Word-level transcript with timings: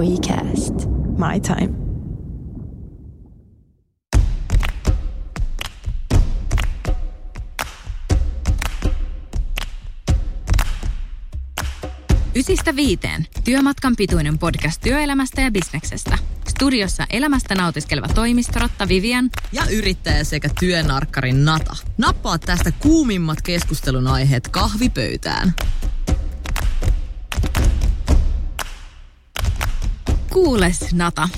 WeCast. 0.00 0.74
My 1.18 1.40
time. 1.40 1.74
Ysistä 12.36 12.76
viiteen. 12.76 13.26
Työmatkan 13.44 13.96
pituinen 13.96 14.38
podcast 14.38 14.80
työelämästä 14.80 15.40
ja 15.40 15.50
bisneksestä. 15.50 16.18
Studiossa 16.48 17.06
elämästä 17.10 17.54
nautiskeleva 17.54 18.08
toimistorotta 18.08 18.88
Vivian 18.88 19.30
ja 19.52 19.62
yrittäjä 19.70 20.24
sekä 20.24 20.48
työnarkkarin 20.60 21.44
Nata. 21.44 21.76
Nappaa 21.98 22.38
tästä 22.38 22.72
kuumimmat 22.72 23.42
keskustelun 23.42 24.06
aiheet 24.06 24.48
kahvipöytään. 24.48 25.54
Kuules 30.32 30.94
Nata, 30.94 31.28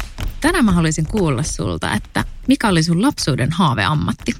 tänään 0.40 0.64
mä 0.64 0.72
haluaisin 0.72 1.06
kuulla 1.06 1.42
sulta, 1.42 1.92
että 1.92 2.24
mikä 2.48 2.68
oli 2.68 2.82
sun 2.82 3.02
lapsuuden 3.02 3.52
haaveammatti? 3.52 4.32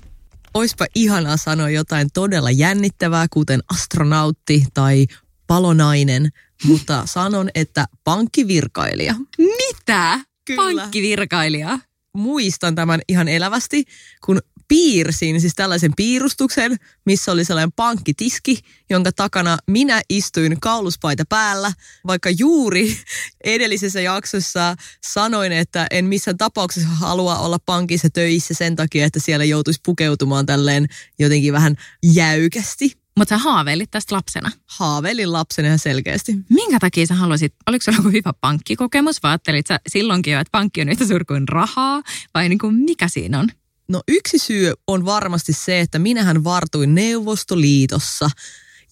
Oispa 0.55 0.87
ihanaa 0.95 1.37
sanoa 1.37 1.71
jotain 1.71 2.09
todella 2.15 2.51
jännittävää, 2.51 3.27
kuten 3.31 3.61
astronautti 3.73 4.65
tai 4.75 5.07
palonainen, 5.47 6.29
mutta 6.65 7.03
sanon, 7.07 7.51
että 7.55 7.87
pankkivirkailija. 8.05 9.15
Mitä? 9.39 10.21
Kyllä. 10.45 10.63
Pankkivirkailija? 10.83 11.79
Muistan 12.17 12.75
tämän 12.75 13.01
ihan 13.09 13.29
elävästi, 13.29 13.85
kun 14.25 14.41
piirsin 14.69 15.41
siis 15.41 15.55
tällaisen 15.55 15.93
piirustuksen, 15.97 16.77
missä 17.05 17.33
oli 17.33 17.45
sellainen 17.45 17.73
pankkitiski, 17.73 18.59
jonka 18.91 19.13
takana 19.13 19.59
minä 19.67 20.01
istuin 20.09 20.61
kauluspaita 20.61 21.25
päällä, 21.29 21.73
vaikka 22.07 22.31
juuri 22.31 22.97
edellisessä 23.45 24.01
jaksossa 24.01 24.77
sanoin, 25.13 25.53
että 25.53 25.87
en 25.91 26.05
missään 26.05 26.39
tapauksessa 26.39 26.89
halua 26.89 27.39
olla 27.39 27.59
pankissa 27.67 28.11
töissä 28.11 28.55
sen 28.55 28.77
takia, 28.77 29.07
että 29.07 29.21
siellä 29.21 29.45
joutuisi 29.45 29.81
pukeutumaan 29.85 30.47
tälleen 30.47 30.87
jotenkin 31.19 31.53
vähän 31.53 31.77
jäykästi. 32.03 33.02
Mutta 33.17 33.35
sä 33.35 33.39
haaveilit 33.39 33.91
tästä 33.91 34.15
lapsena. 34.15 34.51
Haaveilin 34.67 35.33
lapsena 35.33 35.67
ihan 35.67 35.79
selkeästi. 35.79 36.37
Minkä 36.49 36.79
takia 36.81 37.07
sä 37.07 37.15
haluaisit, 37.15 37.55
oliko 37.67 37.83
sulla 37.83 37.99
joku 37.99 38.09
hyvä 38.09 38.33
pankkikokemus 38.41 39.23
vai 39.23 39.31
ajattelit 39.31 39.67
sä 39.67 39.81
silloinkin 39.89 40.33
jo, 40.33 40.41
että 40.41 40.51
pankki 40.53 40.81
on 40.81 40.89
yhtä 40.89 41.07
suuri 41.07 41.25
kuin 41.25 41.49
rahaa 41.49 42.03
vai 42.35 42.49
niin 42.49 42.59
kuin 42.59 42.75
mikä 42.75 43.09
siinä 43.09 43.39
on? 43.39 43.49
No 43.89 44.03
yksi 44.09 44.39
syy 44.39 44.73
on 44.87 45.05
varmasti 45.05 45.53
se, 45.53 45.81
että 45.81 45.99
minähän 45.99 46.45
vartuin 46.45 46.95
Neuvostoliitossa 46.95 48.31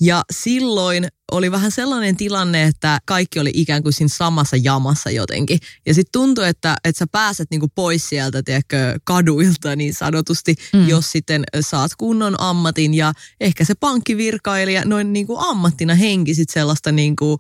ja 0.01 0.25
silloin 0.33 1.09
oli 1.33 1.51
vähän 1.51 1.71
sellainen 1.71 2.17
tilanne, 2.17 2.65
että 2.65 2.99
kaikki 3.05 3.41
oli 3.41 3.51
ikään 3.55 3.83
kuin 3.83 3.93
siinä 3.93 4.09
samassa 4.09 4.57
jamassa 4.57 5.11
jotenkin. 5.11 5.59
Ja 5.87 5.95
sitten 5.95 6.13
tuntui, 6.13 6.49
että, 6.49 6.77
että 6.85 6.99
sä 6.99 7.07
pääset 7.13 7.51
niinku 7.51 7.69
pois 7.75 8.09
sieltä 8.09 8.43
tiedätkö, 8.43 8.99
kaduilta 9.05 9.77
niin 9.77 9.95
sanotusti, 9.95 10.55
mm. 10.73 10.89
jos 10.89 11.13
sitten 11.13 11.45
saat 11.61 11.91
kunnon 11.99 12.41
ammatin. 12.41 12.95
Ja 12.95 13.13
ehkä 13.41 13.65
se 13.65 13.75
pankkivirkailija 13.75 14.83
noin 14.85 15.13
niinku 15.13 15.37
ammattina 15.39 15.95
henki 15.95 16.35
sit 16.35 16.51
sellaista 16.51 16.93
niinku 16.93 17.39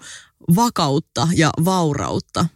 vakautta 0.57 1.29
ja 1.35 1.51
vaurautta. 1.65 2.47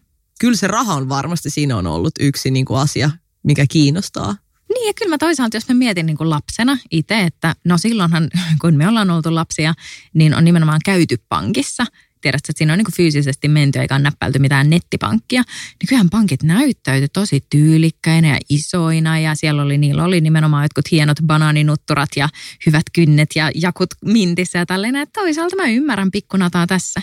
Kyllä 0.41 0.56
se 0.56 0.66
raha 0.66 0.94
on 0.94 1.08
varmasti 1.08 1.50
siinä 1.50 1.77
on 1.77 1.86
ollut 1.86 2.14
yksi 2.20 2.50
niinku 2.50 2.74
asia, 2.74 3.11
mikä 3.42 3.64
kiinnostaa. 3.70 4.36
Niin 4.75 4.86
ja 4.86 4.94
kyllä 4.94 5.11
mä 5.11 5.19
toisaalta, 5.19 5.56
jos 5.56 5.69
mä 5.69 5.75
mietin 5.75 6.06
niin 6.06 6.17
kuin 6.17 6.30
lapsena 6.30 6.78
itse, 6.91 7.20
että 7.20 7.55
no 7.64 7.78
silloinhan 7.78 8.30
kun 8.61 8.75
me 8.75 8.89
ollaan 8.89 9.11
oltu 9.11 9.34
lapsia, 9.34 9.75
niin 10.14 10.34
on 10.34 10.44
nimenomaan 10.44 10.80
käyty 10.84 11.17
pankissa. 11.28 11.86
Tiedätkö, 12.20 12.47
että 12.50 12.58
siinä 12.58 12.72
on 12.72 12.78
niin 12.78 12.84
kuin 12.84 12.95
fyysisesti 12.95 13.48
menty 13.48 13.78
eikä 13.78 13.95
ole 13.95 14.02
näppäilty 14.02 14.39
mitään 14.39 14.70
nettipankkia. 14.70 15.42
Niin 15.42 15.89
kyllähän 15.89 16.11
pankit 16.11 16.42
näyttäytyi 16.42 17.08
tosi 17.08 17.45
tyylikkäinä 17.50 18.28
ja 18.28 18.39
isoina 18.48 19.19
ja 19.19 19.34
siellä 19.34 19.62
oli, 19.62 19.78
niillä 19.78 20.05
oli 20.05 20.20
nimenomaan 20.20 20.64
jotkut 20.64 20.91
hienot 20.91 21.17
banaaninutturat 21.27 22.08
ja 22.17 22.29
hyvät 22.67 22.83
kynnet 22.92 23.30
ja 23.36 23.51
jakut 23.55 23.91
mintissä 24.05 24.58
ja 24.58 24.67
tälleen. 24.67 24.96
Että 24.96 25.20
toisaalta 25.20 25.56
mä 25.56 25.68
ymmärrän 25.68 26.11
pikkunataa 26.11 26.67
tässä. 26.67 27.01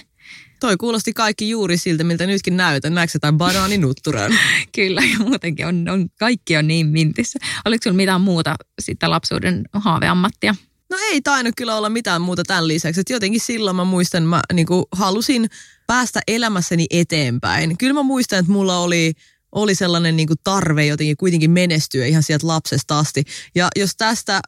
Toi 0.61 0.77
kuulosti 0.77 1.13
kaikki 1.13 1.49
juuri 1.49 1.77
siltä, 1.77 2.03
miltä 2.03 2.25
nytkin 2.27 2.57
näytän. 2.57 2.93
Näetkö 2.93 3.15
jotain 3.15 3.37
banaaninutturan? 3.37 4.31
Kyllä, 4.75 5.01
ja 5.01 5.19
muutenkin 5.19 5.65
on, 5.65 5.89
on, 5.89 6.09
kaikki 6.19 6.57
on 6.57 6.67
niin 6.67 6.87
mintissä. 6.87 7.39
Oliko 7.65 7.83
sinulla 7.83 7.97
mitään 7.97 8.21
muuta 8.21 8.55
sitten 8.81 9.09
lapsuuden 9.09 9.63
haaveammattia? 9.73 10.55
No 10.89 10.97
ei 11.11 11.21
tainnut 11.21 11.53
kyllä 11.57 11.75
olla 11.75 11.89
mitään 11.89 12.21
muuta 12.21 12.43
tämän 12.43 12.67
lisäksi. 12.67 13.01
Että 13.01 13.13
jotenkin 13.13 13.41
silloin 13.41 13.75
mä 13.75 13.83
muistan, 13.83 14.23
mä 14.23 14.41
niin 14.53 14.67
halusin 14.91 15.49
päästä 15.87 16.21
elämässäni 16.27 16.85
eteenpäin. 16.89 17.77
Kyllä 17.77 17.93
mä 17.93 18.03
muistan, 18.03 18.39
että 18.39 18.51
mulla 18.51 18.77
oli 18.79 19.13
oli 19.51 19.75
sellainen 19.75 20.15
niin 20.15 20.27
tarve 20.43 20.85
jotenkin 20.85 21.17
kuitenkin 21.17 21.51
menestyä 21.51 22.05
ihan 22.05 22.23
sieltä 22.23 22.47
lapsesta 22.47 22.99
asti. 22.99 23.23
Ja 23.55 23.67
jos 23.75 23.95
tästä 23.97 24.41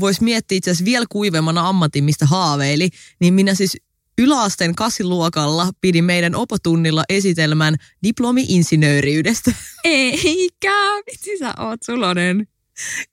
voisi 0.00 0.24
miettiä 0.24 0.58
itse 0.58 0.70
asiassa 0.70 0.84
vielä 0.84 1.06
kuivemmana 1.08 1.68
ammatin, 1.68 2.04
mistä 2.04 2.26
haaveili, 2.26 2.88
niin 3.20 3.34
minä 3.34 3.54
siis 3.54 3.76
yläasteen 4.20 4.74
kasiluokalla 4.74 5.70
pidi 5.80 6.02
meidän 6.02 6.34
opotunnilla 6.34 7.04
esitelmän 7.08 7.74
diplomi-insinööriydestä. 8.02 9.52
Eikä, 9.84 10.76
vitsi 11.06 11.38
sä 11.38 11.54
oot 11.58 11.82
sulonen 11.82 12.46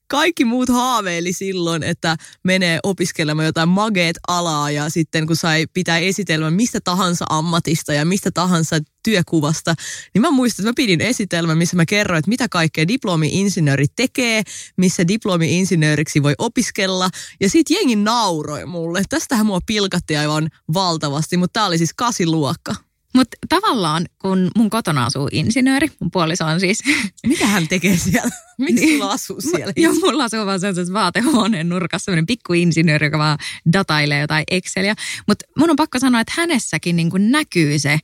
kaikki 0.07 0.45
muut 0.45 0.69
haaveili 0.69 1.33
silloin, 1.33 1.83
että 1.83 2.17
menee 2.44 2.79
opiskelemaan 2.83 3.45
jotain 3.45 3.69
mageet-alaa 3.69 4.72
ja 4.72 4.89
sitten 4.89 5.28
kun 5.28 5.35
sai 5.35 5.66
pitää 5.73 5.97
esitelmän 5.97 6.53
mistä 6.53 6.79
tahansa 6.83 7.25
ammatista 7.29 7.94
ja 7.94 8.05
mistä 8.05 8.31
tahansa 8.31 8.79
työkuvasta, 9.03 9.75
niin 10.13 10.22
mä 10.22 10.31
muistan, 10.31 10.63
että 10.63 10.69
mä 10.69 10.85
pidin 10.85 11.01
esitelmän, 11.01 11.57
missä 11.57 11.75
mä 11.75 11.85
kerroin, 11.85 12.19
että 12.19 12.29
mitä 12.29 12.50
kaikkea 12.50 12.88
diplomi-insinööri 12.88 13.85
tekee, 13.95 14.44
missä 14.78 15.07
diplomi-insinööriksi 15.07 16.23
voi 16.23 16.34
opiskella. 16.38 17.09
Ja 17.41 17.49
sitten 17.49 17.75
jengi 17.75 17.95
nauroi 17.95 18.66
mulle. 18.66 19.03
Tästähän 19.09 19.45
mua 19.45 19.59
pilkatti 19.66 20.17
aivan 20.17 20.49
valtavasti, 20.73 21.38
mutta 21.38 21.59
tää 21.59 21.66
oli 21.66 21.78
siis 21.78 21.94
kasiluokka. 21.94 22.86
Mutta 23.17 23.38
tavallaan, 23.50 24.05
kun 24.22 24.51
mun 24.57 24.69
kotona 24.69 25.05
asuu 25.05 25.29
insinööri, 25.31 25.88
mun 26.00 26.11
puoliso 26.11 26.45
on 26.45 26.59
siis... 26.59 26.79
Mitä 27.28 27.47
hän 27.47 27.67
tekee 27.67 27.97
siellä? 27.97 28.31
Miksi 28.57 28.85
niin, 28.85 29.00
sulla 29.00 29.11
asuu 29.11 29.41
siellä? 29.41 29.73
Joo, 29.75 29.94
mulla 29.94 30.23
asuu 30.23 30.45
vaan 30.45 30.59
sellaisessa 30.59 30.94
vaatehuoneen 30.94 31.69
nurkassa 31.69 32.05
sellainen 32.05 32.25
pikkuinsinööri, 32.25 33.07
joka 33.07 33.17
vaan 33.17 33.38
datailee 33.73 34.22
jotain 34.22 34.44
Exceliä. 34.51 34.95
Mutta 35.28 35.45
mun 35.57 35.69
on 35.69 35.75
pakko 35.75 36.00
sanoa, 36.00 36.22
että 36.22 36.33
hänessäkin 36.38 36.95
niin 36.95 37.11
näkyy 37.17 37.79
se 37.79 38.00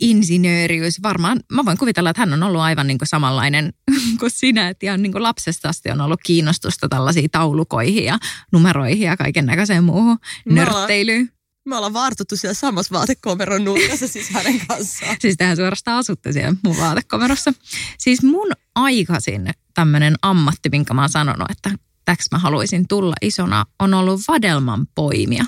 insinööriys. 0.00 1.02
Varmaan, 1.02 1.40
mä 1.52 1.64
voin 1.64 1.78
kuvitella, 1.78 2.10
että 2.10 2.22
hän 2.22 2.32
on 2.32 2.42
ollut 2.42 2.60
aivan 2.60 2.86
niin 2.86 2.98
kuin 2.98 3.08
samanlainen 3.08 3.72
kuin 4.20 4.30
sinä, 4.30 4.68
että 4.68 4.86
ihan 4.86 5.02
niin 5.02 5.12
kuin 5.12 5.22
lapsesta 5.22 5.68
asti 5.68 5.90
on 5.90 6.00
ollut 6.00 6.20
kiinnostusta 6.24 6.88
tällaisiin 6.88 7.30
taulukoihin 7.30 8.04
ja 8.04 8.18
numeroihin 8.52 9.06
ja 9.06 9.16
kaiken 9.16 9.46
näköiseen 9.46 9.84
muuhun 9.84 10.18
nörtteilyyn. 10.48 11.30
Me 11.64 11.76
ollaan 11.76 11.92
vartuttu 11.92 12.36
siellä 12.36 12.54
samassa 12.54 12.94
vaatekomeron 12.94 13.64
nurkassa 13.64 14.08
siis 14.08 14.30
hänen 14.30 14.60
kanssaan. 14.68 15.16
siis 15.20 15.36
tähän 15.36 15.56
suorastaan 15.56 15.98
asutte 15.98 16.32
siellä 16.32 16.54
mun 16.64 16.76
vaatekomerossa. 16.76 17.52
Siis 17.98 18.22
mun 18.22 18.48
aikaisin 18.74 19.50
tämmöinen 19.74 20.14
ammatti, 20.22 20.68
minkä 20.68 20.94
mä 20.94 21.00
oon 21.00 21.08
sanonut, 21.08 21.50
että 21.50 21.70
täks 22.04 22.24
mä 22.32 22.38
haluaisin 22.38 22.88
tulla 22.88 23.14
isona, 23.22 23.64
on 23.78 23.94
ollut 23.94 24.20
vadelman 24.28 24.86
poimia. 24.94 25.44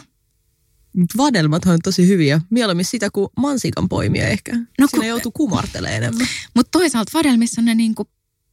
Vadelmat 1.17 1.67
on 1.67 1.79
tosi 1.85 2.09
hyviä. 2.09 2.41
Mieluummin 2.51 2.85
sitä 2.85 3.11
kuin 3.11 3.29
mansikan 3.37 3.89
poimia 3.89 4.29
ehkä. 4.29 4.57
No, 4.81 4.89
kun... 4.91 5.07
joutuu 5.07 5.33
kumartelemaan 5.33 5.97
enemmän. 5.97 6.27
Mutta 6.55 6.71
toisaalta 6.71 7.11
vadelmissa 7.15 7.61
on 7.61 7.65
ne 7.65 7.75
niinku 7.75 8.09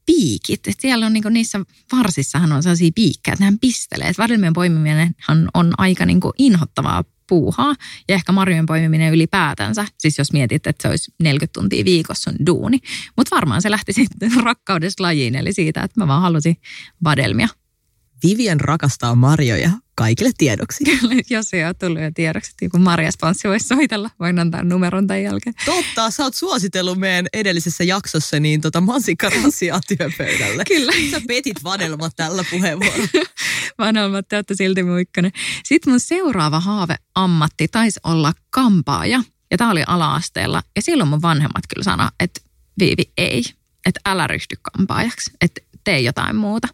piikit. 0.05 0.67
Et 0.67 0.79
siellä 0.79 1.05
on 1.05 1.13
niinku, 1.13 1.29
niissä 1.29 1.59
varsissahan 1.91 2.51
on 2.51 2.63
sellaisia 2.63 2.91
piikkejä, 2.95 3.33
että 3.33 3.45
hän 3.45 3.59
pistelee. 3.59 4.07
Et 4.07 4.17
vadelmien 4.17 4.53
poimiminen 4.53 5.15
on 5.53 5.73
aika 5.77 6.05
niinku 6.05 6.33
inhottavaa 6.37 7.03
puuhaa 7.33 7.75
ja 8.09 8.15
ehkä 8.15 8.31
marjojen 8.31 8.65
poimiminen 8.65 9.13
ylipäätänsä. 9.13 9.85
Siis 9.97 10.17
jos 10.17 10.33
mietit, 10.33 10.67
että 10.67 10.81
se 10.81 10.89
olisi 10.89 11.11
40 11.19 11.53
tuntia 11.53 11.85
viikossa 11.85 12.31
on 12.31 12.45
duuni. 12.45 12.79
Mutta 13.17 13.35
varmaan 13.35 13.61
se 13.61 13.71
lähti 13.71 13.93
sitten 13.93 14.31
rakkaudesta 14.43 15.03
lajiin, 15.03 15.35
eli 15.35 15.53
siitä, 15.53 15.83
että 15.83 15.99
mä 15.99 16.07
vaan 16.07 16.21
halusin 16.21 16.57
vadelmia. 17.03 17.47
Vivian 18.23 18.59
rakastaa 18.59 19.15
marjoja 19.15 19.71
kaikille 19.95 20.31
tiedoksi. 20.37 20.83
Kyllä, 20.99 21.15
jos 21.29 21.53
ei 21.53 21.65
ole 21.65 21.73
tullut 21.73 22.01
jo 22.01 22.11
tiedoksi, 22.13 22.51
että 22.51 22.65
joku 22.65 22.77
Marja 22.77 23.11
Spanssi 23.11 23.47
voisi 23.47 23.67
soitella, 23.67 24.09
voin 24.19 24.39
antaa 24.39 24.63
numeron 24.63 25.07
tämän 25.07 25.23
jälkeen. 25.23 25.55
Totta, 25.65 26.11
sä 26.11 26.23
oot 26.23 26.35
suositellut 26.35 26.97
meidän 26.97 27.27
edellisessä 27.33 27.83
jaksossa 27.83 28.39
niin 28.39 28.61
tota 28.61 28.81
mansikkarasiaa 28.81 29.79
työpöydälle. 29.87 30.63
Kyllä. 30.75 30.91
Sä 31.11 31.21
petit 31.27 31.63
vanelmat 31.63 32.13
tällä 32.15 32.43
puheenvuorolla. 32.51 33.07
vanelmat, 33.79 34.27
te 34.27 34.35
olette 34.35 34.55
silti 34.55 34.83
muikkainen. 34.83 35.31
Sitten 35.63 35.93
mun 35.93 35.99
seuraava 35.99 36.59
haaveammatti 36.59 37.67
taisi 37.67 37.99
olla 38.03 38.33
kampaaja. 38.49 39.23
Ja 39.51 39.57
tää 39.57 39.69
oli 39.69 39.83
ala-asteella. 39.87 40.63
Ja 40.75 40.81
silloin 40.81 41.09
mun 41.09 41.21
vanhemmat 41.21 41.63
kyllä 41.73 41.83
sanoi, 41.83 42.07
että 42.19 42.41
Viivi 42.79 43.11
ei. 43.17 43.43
Että 43.85 43.99
älä 44.05 44.27
ryhdy 44.27 44.55
kampaajaksi. 44.61 45.31
Että 45.41 45.61
tee 45.83 45.99
jotain 45.99 46.35
muuta 46.35 46.67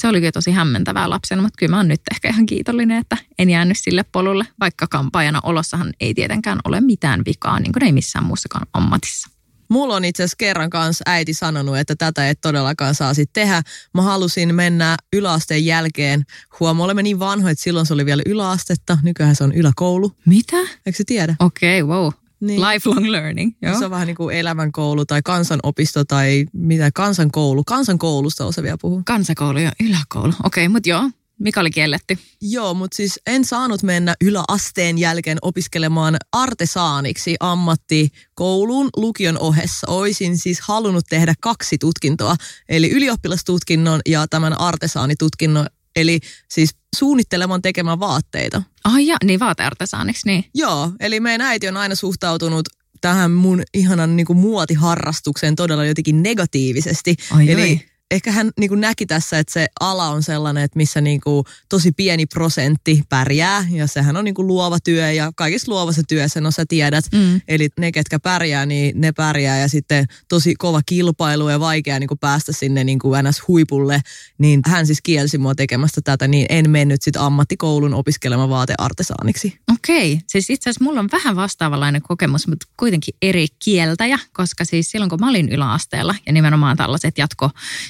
se 0.00 0.08
oli 0.08 0.18
kyllä 0.18 0.32
tosi 0.32 0.50
hämmentävää 0.50 1.10
lapsena, 1.10 1.42
mutta 1.42 1.56
kyllä 1.58 1.70
mä 1.70 1.76
oon 1.76 1.88
nyt 1.88 2.00
ehkä 2.10 2.28
ihan 2.28 2.46
kiitollinen, 2.46 2.98
että 2.98 3.16
en 3.38 3.50
jäänyt 3.50 3.78
sille 3.80 4.04
polulle, 4.12 4.44
vaikka 4.60 4.86
kampaajana 4.86 5.40
olossahan 5.42 5.92
ei 6.00 6.14
tietenkään 6.14 6.58
ole 6.64 6.80
mitään 6.80 7.22
vikaa, 7.26 7.60
niin 7.60 7.72
kuin 7.72 7.84
ei 7.84 7.92
missään 7.92 8.24
muussakaan 8.24 8.66
ammatissa. 8.72 9.30
Mulla 9.68 9.96
on 9.96 10.04
itse 10.04 10.22
asiassa 10.22 10.36
kerran 10.38 10.70
kanssa 10.70 11.02
äiti 11.06 11.34
sanonut, 11.34 11.78
että 11.78 11.96
tätä 11.96 12.28
et 12.28 12.40
todellakaan 12.40 12.94
saa 12.94 13.14
sitten 13.14 13.42
tehdä. 13.42 13.62
Mä 13.94 14.02
halusin 14.02 14.54
mennä 14.54 14.96
yläasteen 15.12 15.66
jälkeen. 15.66 16.24
Huomaa, 16.60 16.84
olemme 16.84 17.02
niin 17.02 17.18
vanhoja, 17.18 17.52
että 17.52 17.64
silloin 17.64 17.86
se 17.86 17.94
oli 17.94 18.06
vielä 18.06 18.22
yläastetta. 18.26 18.98
Nykyään 19.02 19.36
se 19.36 19.44
on 19.44 19.52
yläkoulu. 19.52 20.12
Mitä? 20.26 20.56
Eikö 20.56 20.92
se 20.96 21.04
tiedä? 21.06 21.34
Okei, 21.40 21.82
okay, 21.82 21.96
wow. 21.96 22.12
Niin. 22.40 22.60
Lifelong 22.60 23.06
learning. 23.06 23.52
Joo. 23.62 23.78
Se 23.78 23.84
on 23.84 23.90
vähän 23.90 24.06
niin 24.06 24.16
kuin 24.16 24.36
elämänkoulu 24.36 25.06
tai 25.06 25.20
kansanopisto 25.24 26.04
tai 26.04 26.46
mitä, 26.52 26.90
kansankoulu. 26.94 27.64
Kansankoulusta 27.64 28.46
osa 28.46 28.62
vielä 28.62 28.78
puhua. 28.80 29.02
Kansakoulu 29.06 29.58
ja 29.58 29.72
yläkoulu. 29.80 30.32
Okei, 30.44 30.66
okay, 30.66 30.72
mutta 30.72 30.88
joo. 30.88 31.10
Mikä 31.38 31.60
oli 31.60 31.70
kielletty? 31.70 32.18
Joo, 32.40 32.74
mutta 32.74 32.96
siis 32.96 33.20
en 33.26 33.44
saanut 33.44 33.82
mennä 33.82 34.14
yläasteen 34.20 34.98
jälkeen 34.98 35.38
opiskelemaan 35.42 36.16
artesaaniksi 36.32 37.36
ammattikouluun 37.40 38.88
lukion 38.96 39.38
ohessa. 39.38 39.86
Oisin 39.90 40.38
siis 40.38 40.60
halunnut 40.60 41.04
tehdä 41.08 41.34
kaksi 41.40 41.78
tutkintoa, 41.78 42.36
eli 42.68 42.90
ylioppilastutkinnon 42.90 44.00
ja 44.06 44.26
tämän 44.28 44.60
artesaanitutkinnon, 44.60 45.66
eli 46.00 46.20
siis 46.48 46.70
suunnittelemaan 46.96 47.62
tekemään 47.62 48.00
vaatteita. 48.00 48.62
Ah 48.84 49.04
ja, 49.04 49.16
niin 49.24 49.40
vaateartesaaniksi, 49.40 50.26
niin. 50.26 50.44
Joo, 50.54 50.92
eli 51.00 51.20
meidän 51.20 51.46
äiti 51.46 51.68
on 51.68 51.76
aina 51.76 51.94
suhtautunut 51.94 52.68
tähän 53.00 53.30
mun 53.30 53.62
ihanan 53.74 54.16
niin 54.16 54.26
kuin 54.26 54.38
muotiharrastukseen 54.38 55.56
todella 55.56 55.84
jotenkin 55.84 56.22
negatiivisesti. 56.22 57.16
Ai 57.30 57.50
eli 57.50 57.62
ai. 57.62 57.80
Ehkä 58.10 58.32
hän 58.32 58.50
niin 58.58 58.68
kuin 58.68 58.80
näki 58.80 59.06
tässä, 59.06 59.38
että 59.38 59.52
se 59.52 59.66
ala 59.80 60.08
on 60.08 60.22
sellainen, 60.22 60.62
että 60.64 60.76
missä 60.76 61.00
niin 61.00 61.20
kuin 61.20 61.44
tosi 61.68 61.92
pieni 61.92 62.26
prosentti 62.26 63.02
pärjää. 63.08 63.64
Ja 63.70 63.86
sehän 63.86 64.16
on 64.16 64.24
niin 64.24 64.34
kuin 64.34 64.46
luova 64.46 64.78
työ 64.84 65.12
ja 65.12 65.32
kaikissa 65.36 65.72
luovassa 65.72 66.02
työssä, 66.08 66.40
no 66.40 66.50
sä 66.50 66.64
tiedät, 66.68 67.04
Mm. 67.12 67.40
eli 67.48 67.68
ne 67.80 67.92
ketkä 67.92 68.18
pärjää, 68.18 68.66
niin 68.66 69.00
ne 69.00 69.12
pärjää. 69.12 69.58
Ja 69.58 69.68
sitten 69.68 70.06
tosi 70.28 70.54
kova 70.54 70.80
kilpailu 70.86 71.48
ja 71.48 71.60
vaikea 71.60 71.98
niin 71.98 72.08
kuin 72.08 72.18
päästä 72.18 72.52
sinne 72.52 72.84
niin 72.84 72.98
kuin 72.98 73.24
NS-huipulle, 73.24 74.00
niin 74.38 74.60
hän 74.66 74.86
siis 74.86 75.00
kielsi 75.02 75.38
mua 75.38 75.54
tekemästä 75.54 76.00
tätä, 76.00 76.28
niin 76.28 76.46
en 76.48 76.70
mennyt 76.70 77.02
sitten 77.02 77.22
ammattikoulun 77.22 77.94
opiskelemaan 77.94 78.50
vaateartesaaniksi. 78.50 79.58
Okei, 79.74 80.20
siis 80.26 80.50
itse 80.50 80.70
asiassa 80.70 80.84
mulla 80.84 81.00
on 81.00 81.08
vähän 81.12 81.36
vastaavanlainen 81.36 82.02
kokemus, 82.02 82.48
mutta 82.48 82.66
kuitenkin 82.76 83.14
eri 83.22 83.46
kieltäjä, 83.64 84.18
koska 84.32 84.64
siis 84.64 84.90
silloin 84.90 85.10
kun 85.10 85.20
mä 85.20 85.28
olin 85.28 85.48
yläasteella 85.48 86.14
ja 86.26 86.32
nimenomaan 86.32 86.76
tällaiset 86.76 87.18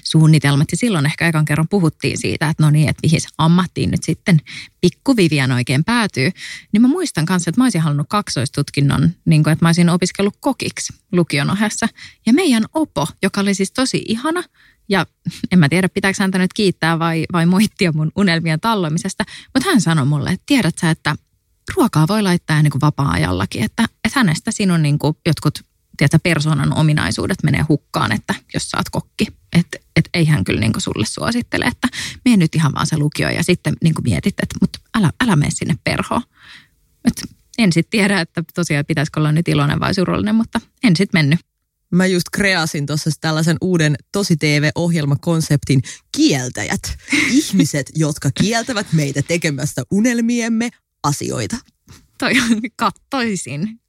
jatkosuunnitelmat 0.09 0.71
ja 0.71 0.77
silloin 0.77 1.07
ehkä 1.07 1.29
ekan 1.29 1.45
kerran 1.45 1.69
puhuttiin 1.69 2.19
siitä, 2.19 2.49
että 2.49 2.63
no 2.63 2.71
niin, 2.71 2.89
että 2.89 3.01
mihin 3.03 3.21
ammattiin 3.39 3.91
nyt 3.91 4.03
sitten 4.03 4.41
pikku 4.81 5.17
Vivian 5.17 5.53
oikein 5.53 5.85
päätyy, 5.85 6.31
niin 6.73 6.83
mä 6.83 6.89
muistan 6.89 7.27
kanssa, 7.27 7.51
että 7.51 7.61
mä 7.61 7.65
olisin 7.65 7.81
halunnut 7.81 8.07
kaksoistutkinnon, 8.09 9.11
niin 9.25 9.43
kuin, 9.43 9.53
että 9.53 9.65
mä 9.65 9.69
olisin 9.69 9.89
opiskellut 9.89 10.37
kokiksi 10.41 10.93
lukion 11.13 11.51
ohessa. 11.51 11.89
Ja 12.27 12.33
meidän 12.33 12.65
opo, 12.75 13.07
joka 13.23 13.41
oli 13.41 13.55
siis 13.55 13.73
tosi 13.73 14.03
ihana, 14.09 14.43
ja 14.89 15.07
en 15.53 15.59
mä 15.59 15.69
tiedä, 15.69 15.89
pitääkö 15.89 16.17
häntä 16.21 16.39
nyt 16.39 16.53
kiittää 16.53 16.99
vai, 16.99 17.27
vai 17.33 17.47
moittia 17.47 17.93
mun 17.93 18.13
unelmien 18.17 18.61
tallomisesta, 18.61 19.25
mutta 19.55 19.71
hän 19.71 19.81
sanoi 19.81 20.07
mulle, 20.07 20.31
että 20.31 20.45
tiedät 20.47 20.79
sä, 20.81 20.91
että 20.91 21.17
ruokaa 21.77 22.09
voi 22.09 22.23
laittaa 22.23 22.63
niin 22.63 22.71
kuin 22.71 22.81
vapaa-ajallakin, 22.81 23.63
että, 23.63 23.83
että 23.83 24.19
hänestä 24.19 24.51
sinun 24.51 24.83
niin 24.83 24.99
kuin 24.99 25.17
jotkut 25.27 25.61
tiedätkö, 25.99 26.19
persoonan 26.23 26.79
ominaisuudet 26.79 27.43
menee 27.43 27.65
hukkaan, 27.69 28.13
että 28.13 28.35
jos 28.55 28.71
sä 28.71 28.77
oot 28.77 28.89
kokki. 28.91 29.27
Että 29.53 29.79
et 29.97 30.09
ei 30.15 30.25
hän 30.25 30.45
kyllä 30.45 30.61
niin 30.61 30.73
sulle 30.79 31.07
suosittele, 31.07 31.65
että 31.65 31.89
mene 32.25 32.37
nyt 32.37 32.55
ihan 32.55 32.75
vaan 32.75 32.87
se 32.87 32.99
lukio 32.99 33.29
ja 33.29 33.45
sitten 33.45 33.75
niin 33.83 33.95
mietit, 34.05 34.35
että 34.43 34.57
mutta 34.61 34.79
älä, 34.95 35.13
älä 35.25 35.37
mene 35.37 35.51
sinne 35.51 35.75
perhoon. 35.85 36.23
Et 37.05 37.23
en 37.59 37.73
sitten 37.73 37.91
tiedä, 37.91 38.21
että 38.21 38.45
tosiaan 38.55 38.85
pitäisikö 38.87 39.21
olla 39.21 39.33
nyt 39.33 39.49
iloinen 39.49 39.81
vai 39.81 39.95
surullinen, 39.95 40.35
mutta 40.35 40.61
en 40.85 40.97
sitten 40.97 41.19
mennyt. 41.19 41.41
Mä 41.91 42.07
just 42.07 42.27
kreasin 42.33 42.87
tuossa 42.87 43.11
tällaisen 43.21 43.57
uuden 43.61 43.97
tosi 44.13 44.37
TV-ohjelmakonseptin 44.37 45.83
kieltäjät. 46.17 46.99
Ihmiset, 47.31 47.91
jotka 47.95 48.31
kieltävät 48.41 48.87
meitä 48.93 49.23
tekemästä 49.23 49.83
unelmiemme 49.91 50.71
asioita. 51.03 51.57
Toi, 52.19 52.33
kattoisin, 52.77 53.81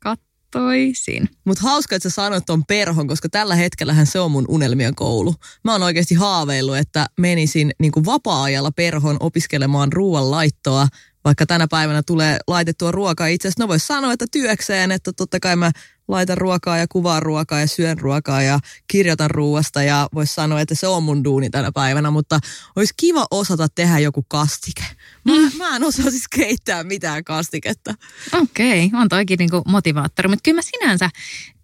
kattoisin. 0.52 1.30
Mutta 1.46 1.64
hauska, 1.64 1.96
että 1.96 2.10
sä 2.10 2.16
sanoit 2.16 2.46
ton 2.46 2.66
perhon, 2.66 3.08
koska 3.08 3.30
tällä 3.30 3.56
hetkellähän 3.56 4.08
se 4.08 4.20
on 4.20 4.32
mun 4.32 4.46
unelmien 4.48 4.96
koulu. 4.96 5.36
Mä 5.64 5.72
oon 5.72 5.84
oikeasti 5.84 6.16
haaveillut, 6.16 6.78
että 6.78 7.06
menisin 7.20 7.72
niin 7.80 7.92
vapaa-ajalla 8.06 8.72
perhon 8.72 9.18
opiskelemaan 9.20 9.94
ruoanlaittoa, 9.94 10.88
vaikka 11.26 11.46
tänä 11.46 11.68
päivänä 11.68 12.04
tulee 12.04 12.40
laitettua 12.48 12.92
ruokaa. 12.92 13.28
Itse 13.28 13.48
asiassa 13.48 13.64
no 13.64 13.68
vois 13.68 13.88
sanoa, 13.88 14.14
että 14.14 14.26
työkseen, 14.32 14.92
että 14.92 15.12
totta 15.14 15.40
kai 15.40 15.56
mä 15.56 15.72
laitan 16.08 16.38
ruokaa 16.38 16.78
ja 16.78 16.86
kuvaan 16.90 17.22
ruokaa 17.22 17.60
ja 17.60 17.68
syön 17.68 18.00
ruokaa 18.00 18.42
ja 18.42 18.60
kirjoitan 18.88 19.32
ruoasta 19.32 19.84
ja 19.84 20.10
vois 20.14 20.36
sanoa, 20.36 20.62
että 20.62 20.76
se 20.76 20.88
on 20.88 21.04
mun 21.04 21.24
duuni 21.24 21.50
tänä 21.50 21.72
päivänä, 21.72 22.12
mutta 22.12 22.40
olisi 22.76 22.94
kiva 22.98 23.26
osata 23.32 23.68
tehdä 23.76 24.00
joku 24.00 24.26
kastike. 24.28 24.84
Mä, 25.26 25.34
mm. 25.38 25.58
mä 25.58 25.76
en 25.76 25.84
osaa 25.84 26.12
siis 26.12 26.28
keittää 26.28 26.84
mitään 26.84 27.24
kastiketta. 27.24 27.94
Okei, 28.42 28.92
on 28.94 29.10
toikin 29.10 29.38
niinku 29.38 29.62
motivaattori, 29.68 30.30
mutta 30.30 30.44
kyllä 30.44 30.58
mä 30.58 30.62
sinänsä 30.62 31.10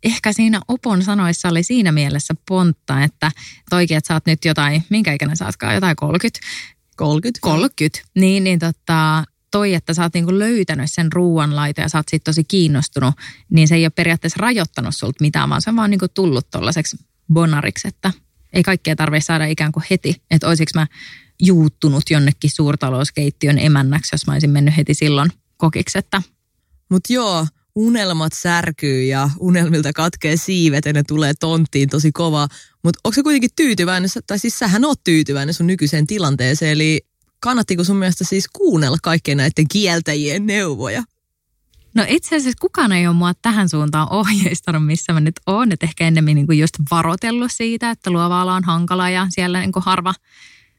ehkä 0.03 0.33
siinä 0.33 0.61
Opon 0.67 1.03
sanoissa 1.03 1.49
oli 1.49 1.63
siinä 1.63 1.91
mielessä 1.91 2.33
pontta, 2.47 3.03
että 3.03 3.31
toikin, 3.69 3.97
että 3.97 4.07
sä 4.07 4.13
oot 4.13 4.25
nyt 4.25 4.45
jotain, 4.45 4.83
minkä 4.89 5.13
ikäinen 5.13 5.37
sä 5.37 5.45
ootkaan, 5.45 5.75
jotain 5.75 5.95
30, 5.95 6.39
30. 6.95 7.39
30, 7.41 7.99
niin, 8.15 8.43
niin 8.43 8.59
tota, 8.59 9.23
toi, 9.55 9.73
että 9.73 9.93
sä 9.93 10.03
oot 10.03 10.13
niinku 10.13 10.39
löytänyt 10.39 10.91
sen 10.91 11.11
ruoanlaita 11.11 11.81
ja 11.81 11.89
sä 11.89 11.97
oot 11.97 12.07
siitä 12.09 12.23
tosi 12.23 12.43
kiinnostunut, 12.43 13.15
niin 13.49 13.67
se 13.67 13.75
ei 13.75 13.85
ole 13.85 13.89
periaatteessa 13.89 14.37
rajoittanut 14.39 14.95
sulta 14.95 15.17
mitään, 15.21 15.49
vaan 15.49 15.61
se 15.61 15.69
on 15.69 15.75
vaan 15.75 15.89
niinku 15.89 16.07
tullut 16.07 16.49
tollaiseksi 16.51 16.97
bonariksi, 17.33 17.87
että 17.87 18.11
ei 18.53 18.63
kaikkea 18.63 18.95
tarvitse 18.95 19.25
saada 19.25 19.45
ikään 19.45 19.71
kuin 19.71 19.83
heti. 19.89 20.21
Että 20.31 20.47
olisiko 20.47 20.71
mä 20.75 20.87
juuttunut 21.41 22.03
jonnekin 22.09 22.49
suurtalouskeittiön 22.49 23.57
emännäksi, 23.59 24.13
jos 24.13 24.27
mä 24.27 24.33
olisin 24.33 24.49
mennyt 24.49 24.77
heti 24.77 24.93
silloin 24.93 25.29
kokiksi, 25.57 25.97
että 25.97 26.21
Mutta 26.89 27.13
joo, 27.13 27.47
unelmat 27.75 28.33
särkyy 28.33 29.03
ja 29.03 29.29
unelmilta 29.39 29.93
katkee 29.93 30.37
siivet 30.37 30.85
ja 30.85 30.93
ne 30.93 31.03
tulee 31.03 31.33
tonttiin 31.33 31.89
tosi 31.89 32.11
kova. 32.11 32.47
Mutta 32.83 32.99
onko 33.03 33.15
se 33.15 33.23
kuitenkin 33.23 33.49
tyytyväinen, 33.55 34.09
tai 34.27 34.39
siis 34.39 34.59
sähän 34.59 34.85
oot 34.85 35.03
tyytyväinen 35.03 35.53
sun 35.53 35.67
nykyiseen 35.67 36.07
tilanteeseen, 36.07 36.71
eli 36.71 37.01
kannattiko 37.45 37.83
sun 37.83 37.97
mielestä 37.97 38.23
siis 38.23 38.47
kuunnella 38.53 38.97
kaikkien 39.03 39.37
näiden 39.37 39.67
kieltäjien 39.71 40.45
neuvoja? 40.45 41.03
No 41.95 42.05
itse 42.07 42.35
asiassa 42.35 42.57
kukaan 42.61 42.91
ei 42.91 43.07
ole 43.07 43.15
mua 43.15 43.33
tähän 43.41 43.69
suuntaan 43.69 44.07
ohjeistanut, 44.11 44.85
missä 44.85 45.13
mä 45.13 45.19
nyt 45.19 45.35
oon. 45.47 45.71
Että 45.71 45.85
ehkä 45.85 46.07
ennemmin 46.07 46.35
niin 46.35 46.47
kuin 46.47 46.59
just 46.59 46.73
varotellut 46.91 47.51
siitä, 47.51 47.89
että 47.89 48.11
luova 48.11 48.41
ala 48.41 48.55
on 48.55 48.63
hankala 48.63 49.09
ja 49.09 49.27
siellä 49.29 49.59
niin 49.59 49.71
kuin 49.71 49.83
harva 49.83 50.13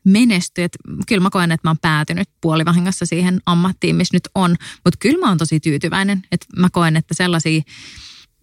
menestyy. 0.04 0.64
Et 0.64 0.76
kyllä 1.08 1.22
mä 1.22 1.30
koen, 1.30 1.52
että 1.52 1.68
mä 1.68 1.70
oon 1.70 1.78
päätynyt 1.82 2.28
puolivahingossa 2.40 3.06
siihen 3.06 3.40
ammattiin, 3.46 3.96
missä 3.96 4.16
nyt 4.16 4.28
on. 4.34 4.50
Mutta 4.84 4.98
kyllä 4.98 5.18
mä 5.18 5.28
oon 5.28 5.38
tosi 5.38 5.60
tyytyväinen. 5.60 6.22
Että 6.32 6.46
mä 6.56 6.68
koen, 6.72 6.96
että 6.96 7.14
sellaisia 7.14 7.62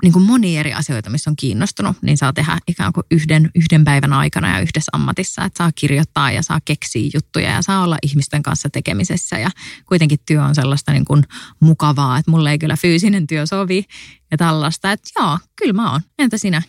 niin 0.04 0.14
kuin 0.14 0.24
monia 0.24 0.60
eri 0.60 0.74
asioita, 0.74 1.10
missä 1.10 1.30
on 1.30 1.36
kiinnostunut, 1.36 1.98
niin 2.02 2.18
saa 2.18 2.34
tehdä 2.34 2.58
ikään 2.68 2.94
kuin 2.94 3.04
yhden, 3.12 3.52
yhden 3.56 3.84
päivän 3.84 4.14
aikana 4.14 4.56
ja 4.56 4.60
yhdessä 4.60 4.90
ammatissa. 4.94 5.44
Että 5.44 5.58
saa 5.58 5.72
kirjoittaa 5.76 6.32
ja 6.32 6.42
saa 6.42 6.60
keksiä 6.66 7.10
juttuja 7.14 7.50
ja 7.50 7.62
saa 7.62 7.84
olla 7.84 7.98
ihmisten 8.04 8.44
kanssa 8.44 8.70
tekemisessä. 8.70 9.40
Ja 9.40 9.50
kuitenkin 9.86 10.20
työ 10.26 10.44
on 10.44 10.56
sellaista 10.56 10.92
niin 10.92 11.06
kuin 11.06 11.24
mukavaa, 11.60 12.18
että 12.18 12.32
mulle 12.32 12.52
ei 12.52 12.60
kyllä 12.60 12.78
fyysinen 12.78 13.28
työ 13.28 13.46
sovi 13.46 13.86
ja 14.32 14.38
tällaista. 14.38 14.92
Että 14.92 15.10
joo, 15.20 15.40
kyllä 15.56 15.74
mä 15.74 15.92
oon. 15.92 16.02
Entä 16.20 16.38
sinä? 16.38 16.62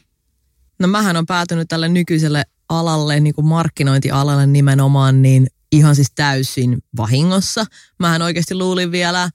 No 0.79 0.89
mähän 0.89 1.17
on 1.17 1.27
päätynyt 1.27 1.69
tälle 1.69 1.89
nykyiselle 1.89 2.45
alalle, 2.69 3.21
niin 3.21 3.35
kuin 3.35 3.47
markkinointialalle 3.47 4.47
nimenomaan, 4.47 5.23
niin 5.23 5.47
ihan 5.73 5.95
siis 5.95 6.13
täysin 6.15 6.79
vahingossa. 6.97 7.65
Mähän 7.99 8.23
oikeasti 8.23 8.55
luulin 8.55 8.93
vielä 8.93 9.31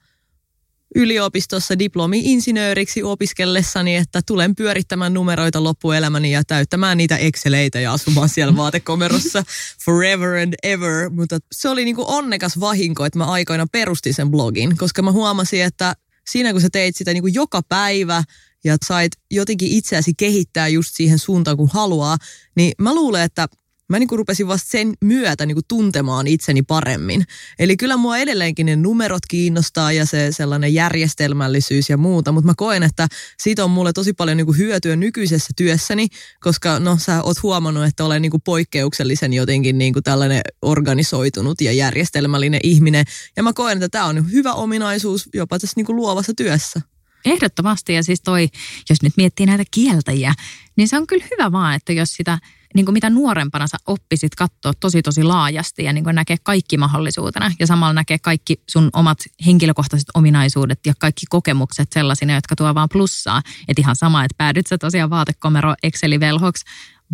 yliopistossa 0.94 1.78
diplomi-insinööriksi 1.78 3.02
opiskellessani, 3.02 3.96
että 3.96 4.20
tulen 4.26 4.54
pyörittämään 4.54 5.14
numeroita 5.14 5.64
loppuelämäni 5.64 6.32
ja 6.32 6.44
täyttämään 6.44 6.98
niitä 6.98 7.16
Exceleitä 7.16 7.80
ja 7.80 7.92
asumaan 7.92 8.28
siellä 8.28 8.56
vaatekomerossa 8.56 9.44
forever 9.84 10.36
and 10.36 10.54
ever. 10.62 11.10
Mutta 11.10 11.38
se 11.52 11.68
oli 11.68 11.84
niin 11.84 11.96
kuin 11.96 12.08
onnekas 12.08 12.60
vahinko, 12.60 13.04
että 13.04 13.18
mä 13.18 13.24
aikoina 13.24 13.66
perustin 13.72 14.14
sen 14.14 14.30
blogin, 14.30 14.76
koska 14.76 15.02
mä 15.02 15.12
huomasin, 15.12 15.62
että 15.62 15.94
siinä 16.30 16.52
kun 16.52 16.60
sä 16.60 16.68
teit 16.72 16.96
sitä 16.96 17.12
niin 17.12 17.22
kuin 17.22 17.34
joka 17.34 17.62
päivä 17.68 18.22
ja 18.64 18.76
sait 18.86 19.12
jotenkin 19.30 19.68
itseäsi 19.68 20.14
kehittää 20.14 20.68
just 20.68 20.90
siihen 20.94 21.18
suuntaan 21.18 21.56
kun 21.56 21.70
haluaa, 21.72 22.16
niin 22.56 22.72
mä 22.78 22.94
luulen, 22.94 23.22
että 23.22 23.46
mä 23.90 23.98
niin 23.98 24.08
kuin 24.08 24.18
rupesin 24.18 24.48
vasta 24.48 24.70
sen 24.70 24.94
myötä 25.04 25.46
niin 25.46 25.54
kuin 25.54 25.64
tuntemaan 25.68 26.26
itseni 26.26 26.62
paremmin. 26.62 27.24
Eli 27.58 27.76
kyllä 27.76 27.96
mua 27.96 28.18
edelleenkin 28.18 28.66
ne 28.66 28.76
numerot 28.76 29.26
kiinnostaa 29.28 29.92
ja 29.92 30.06
se 30.06 30.28
sellainen 30.32 30.74
järjestelmällisyys 30.74 31.90
ja 31.90 31.96
muuta, 31.96 32.32
mutta 32.32 32.46
mä 32.46 32.54
koen, 32.56 32.82
että 32.82 33.08
siitä 33.38 33.64
on 33.64 33.70
mulle 33.70 33.92
tosi 33.92 34.12
paljon 34.12 34.36
niin 34.36 34.46
kuin 34.46 34.58
hyötyä 34.58 34.96
nykyisessä 34.96 35.52
työssäni, 35.56 36.08
koska 36.40 36.78
no 36.78 36.98
sä 36.98 37.22
oot 37.22 37.42
huomannut, 37.42 37.84
että 37.84 38.04
olen 38.04 38.22
niin 38.22 38.30
kuin 38.30 38.42
poikkeuksellisen 38.42 39.32
jotenkin 39.32 39.78
niin 39.78 39.92
kuin 39.92 40.02
tällainen 40.02 40.40
organisoitunut 40.62 41.60
ja 41.60 41.72
järjestelmällinen 41.72 42.60
ihminen. 42.62 43.04
Ja 43.36 43.42
mä 43.42 43.52
koen, 43.52 43.76
että 43.78 43.88
tämä 43.88 44.04
on 44.04 44.32
hyvä 44.32 44.52
ominaisuus 44.52 45.28
jopa 45.34 45.58
tässä 45.58 45.74
niin 45.76 45.86
kuin 45.86 45.96
luovassa 45.96 46.32
työssä. 46.34 46.80
Ehdottomasti 47.24 47.94
ja 47.94 48.02
siis 48.02 48.20
toi, 48.20 48.48
jos 48.90 49.02
nyt 49.02 49.12
miettii 49.16 49.46
näitä 49.46 49.64
kieltäjiä, 49.70 50.34
niin 50.76 50.88
se 50.88 50.96
on 50.96 51.06
kyllä 51.06 51.26
hyvä 51.30 51.52
vaan, 51.52 51.74
että 51.74 51.92
jos 51.92 52.12
sitä 52.12 52.38
niin 52.74 52.84
kuin 52.86 52.92
mitä 52.92 53.10
nuorempana 53.10 53.66
sä 53.66 53.76
oppisit 53.86 54.34
katsoa 54.34 54.72
tosi 54.80 55.02
tosi 55.02 55.22
laajasti 55.22 55.84
ja 55.84 55.92
niin 55.92 56.04
kuin 56.04 56.14
näkee 56.14 56.36
kaikki 56.42 56.76
mahdollisuutena 56.76 57.52
ja 57.58 57.66
samalla 57.66 57.92
näkee 57.92 58.18
kaikki 58.18 58.62
sun 58.70 58.90
omat 58.92 59.18
henkilökohtaiset 59.46 60.08
ominaisuudet 60.14 60.80
ja 60.86 60.94
kaikki 60.98 61.26
kokemukset 61.28 61.92
sellaisina, 61.92 62.34
jotka 62.34 62.56
tuo 62.56 62.74
vaan 62.74 62.88
plussaa. 62.92 63.42
Että 63.68 63.80
ihan 63.80 63.96
sama, 63.96 64.24
että 64.24 64.34
päädyt 64.38 64.66
sä 64.66 64.78
tosiaan 64.78 65.10
vaatekomero 65.10 65.74
Exceli-velhoksi 65.82 66.64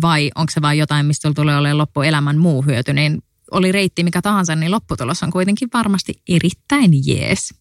vai 0.01 0.31
onko 0.35 0.51
se 0.51 0.61
vain 0.61 0.79
jotain, 0.79 1.05
mistä 1.05 1.33
tulee 1.33 1.57
olemaan 1.57 1.77
loppuelämän 1.77 2.37
muu 2.37 2.61
hyöty, 2.61 2.93
niin 2.93 3.23
oli 3.51 3.71
reitti 3.71 4.03
mikä 4.03 4.21
tahansa, 4.21 4.55
niin 4.55 4.71
lopputulos 4.71 5.23
on 5.23 5.31
kuitenkin 5.31 5.69
varmasti 5.73 6.13
erittäin 6.29 6.91
jees. 7.05 7.53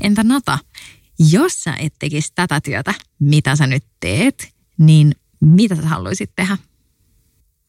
Entä 0.00 0.24
Nata, 0.24 0.58
jos 1.30 1.62
sä 1.62 1.74
et 1.78 1.94
tekisi 1.98 2.32
tätä 2.34 2.60
työtä, 2.60 2.94
mitä 3.20 3.56
sä 3.56 3.66
nyt 3.66 3.84
teet, 4.00 4.54
niin 4.78 5.14
mitä 5.44 5.76
sä 5.76 5.82
haluaisit 5.82 6.30
tehdä? 6.36 6.58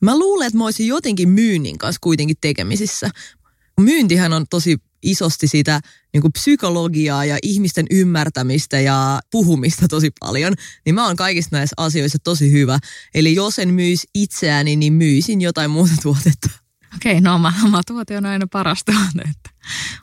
Mä 0.02 0.20
luulen, 0.20 0.48
että 0.48 0.58
mä 0.58 0.64
olisin 0.64 0.88
jotenkin 0.88 1.30
myynnin 1.30 1.78
kanssa 1.78 2.00
kuitenkin 2.02 2.38
tekemisissä. 2.42 3.10
Myyntihän 3.80 4.34
on 4.34 4.46
tosi 4.50 4.78
isosti 5.04 5.48
sitä 5.48 5.82
niin 6.14 6.22
kuin 6.22 6.34
psykologiaa 6.34 7.26
ja 7.26 7.38
ihmisten 7.44 7.86
ymmärtämistä 7.92 8.80
ja 8.80 9.20
puhumista 9.32 9.88
tosi 9.88 10.12
paljon, 10.20 10.54
niin 10.86 10.96
mä 10.96 11.06
oon 11.06 11.16
kaikista 11.16 11.56
näissä 11.56 11.74
asioissa 11.78 12.18
tosi 12.24 12.52
hyvä. 12.52 12.80
Eli 13.16 13.36
jos 13.36 13.60
en 13.60 13.74
myisi 13.74 14.08
itseäni, 14.16 14.76
niin 14.76 14.94
myisin 14.94 15.42
jotain 15.42 15.72
muuta 15.72 15.94
tuotetta. 16.02 16.50
Okei, 16.96 17.12
okay, 17.12 17.22
no 17.22 17.36
oma, 17.36 17.54
oma 17.66 17.82
tuote 17.88 18.18
on 18.18 18.26
aina 18.26 18.48
paras 18.52 18.84
tuote. 18.86 19.30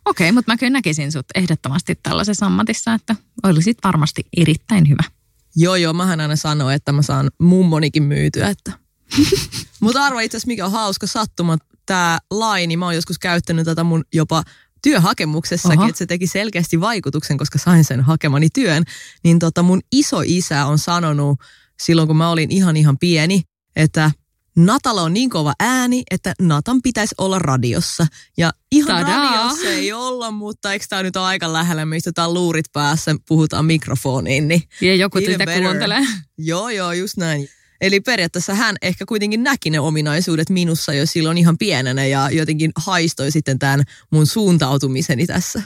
Okei, 0.04 0.30
okay, 0.30 0.32
mutta 0.32 0.52
mä 0.52 0.56
kyllä 0.56 0.70
näkisin 0.70 1.12
sut 1.12 1.26
ehdottomasti 1.34 1.98
tällaisessa 2.02 2.46
ammatissa, 2.46 2.94
että 2.94 3.16
olisit 3.42 3.78
varmasti 3.84 4.22
erittäin 4.36 4.88
hyvä. 4.88 5.19
Joo, 5.56 5.76
joo, 5.76 5.92
mähän 5.92 6.20
aina 6.20 6.36
sanon, 6.36 6.72
että 6.72 6.92
mä 6.92 7.02
saan 7.02 7.30
mummonikin 7.38 8.02
myytyä. 8.02 8.48
Että. 8.48 8.72
Mutta 9.80 10.04
arva 10.04 10.20
itse 10.20 10.36
asiassa, 10.36 10.46
mikä 10.46 10.66
on 10.66 10.72
hauska 10.72 11.06
sattuma, 11.06 11.58
tämä 11.86 12.18
laini, 12.30 12.76
mä 12.76 12.84
oon 12.84 12.94
joskus 12.94 13.18
käyttänyt 13.18 13.64
tätä 13.64 13.84
mun 13.84 14.04
jopa 14.12 14.42
työhakemuksessakin, 14.82 15.78
Oho. 15.78 15.88
että 15.88 15.98
se 15.98 16.06
teki 16.06 16.26
selkeästi 16.26 16.80
vaikutuksen, 16.80 17.38
koska 17.38 17.58
sain 17.58 17.84
sen 17.84 18.00
hakemani 18.00 18.48
työn. 18.54 18.82
Niin 19.24 19.38
tota 19.38 19.62
mun 19.62 19.80
iso 19.92 20.22
isä 20.24 20.66
on 20.66 20.78
sanonut 20.78 21.40
silloin, 21.82 22.08
kun 22.08 22.16
mä 22.16 22.30
olin 22.30 22.50
ihan 22.50 22.76
ihan 22.76 22.98
pieni, 22.98 23.42
että 23.76 24.10
Natalla 24.56 25.02
on 25.02 25.12
niin 25.12 25.30
kova 25.30 25.52
ääni, 25.60 26.02
että 26.10 26.34
Natan 26.40 26.82
pitäisi 26.82 27.14
olla 27.18 27.38
radiossa. 27.38 28.06
Ja 28.38 28.52
ihan 28.72 29.04
Tadaa. 29.04 29.24
radiossa 29.24 29.68
ei 29.68 29.92
olla, 29.92 30.30
mutta 30.30 30.72
eikö 30.72 30.84
tämä 30.88 31.02
nyt 31.02 31.16
ole 31.16 31.24
aika 31.24 31.52
lähellä, 31.52 31.86
mistä 31.86 32.12
tämä 32.12 32.34
luurit 32.34 32.66
päässä, 32.72 33.16
puhutaan 33.28 33.64
mikrofoniin. 33.64 34.48
Niin 34.48 34.62
ja 34.80 34.94
joku 34.94 35.18
sitä 35.18 35.46
kuuntelee. 35.46 36.02
Joo, 36.38 36.68
joo, 36.68 36.92
just 36.92 37.16
näin. 37.16 37.48
Eli 37.80 38.00
periaatteessa 38.00 38.54
hän 38.54 38.76
ehkä 38.82 39.04
kuitenkin 39.06 39.42
näki 39.42 39.70
ne 39.70 39.80
ominaisuudet 39.80 40.50
minussa 40.50 40.92
jo 40.92 41.06
silloin 41.06 41.38
ihan 41.38 41.58
pienenä 41.58 42.06
ja 42.06 42.30
jotenkin 42.30 42.72
haistoi 42.76 43.30
sitten 43.30 43.58
tämän 43.58 43.82
mun 44.10 44.26
suuntautumiseni 44.26 45.26
tässä 45.26 45.62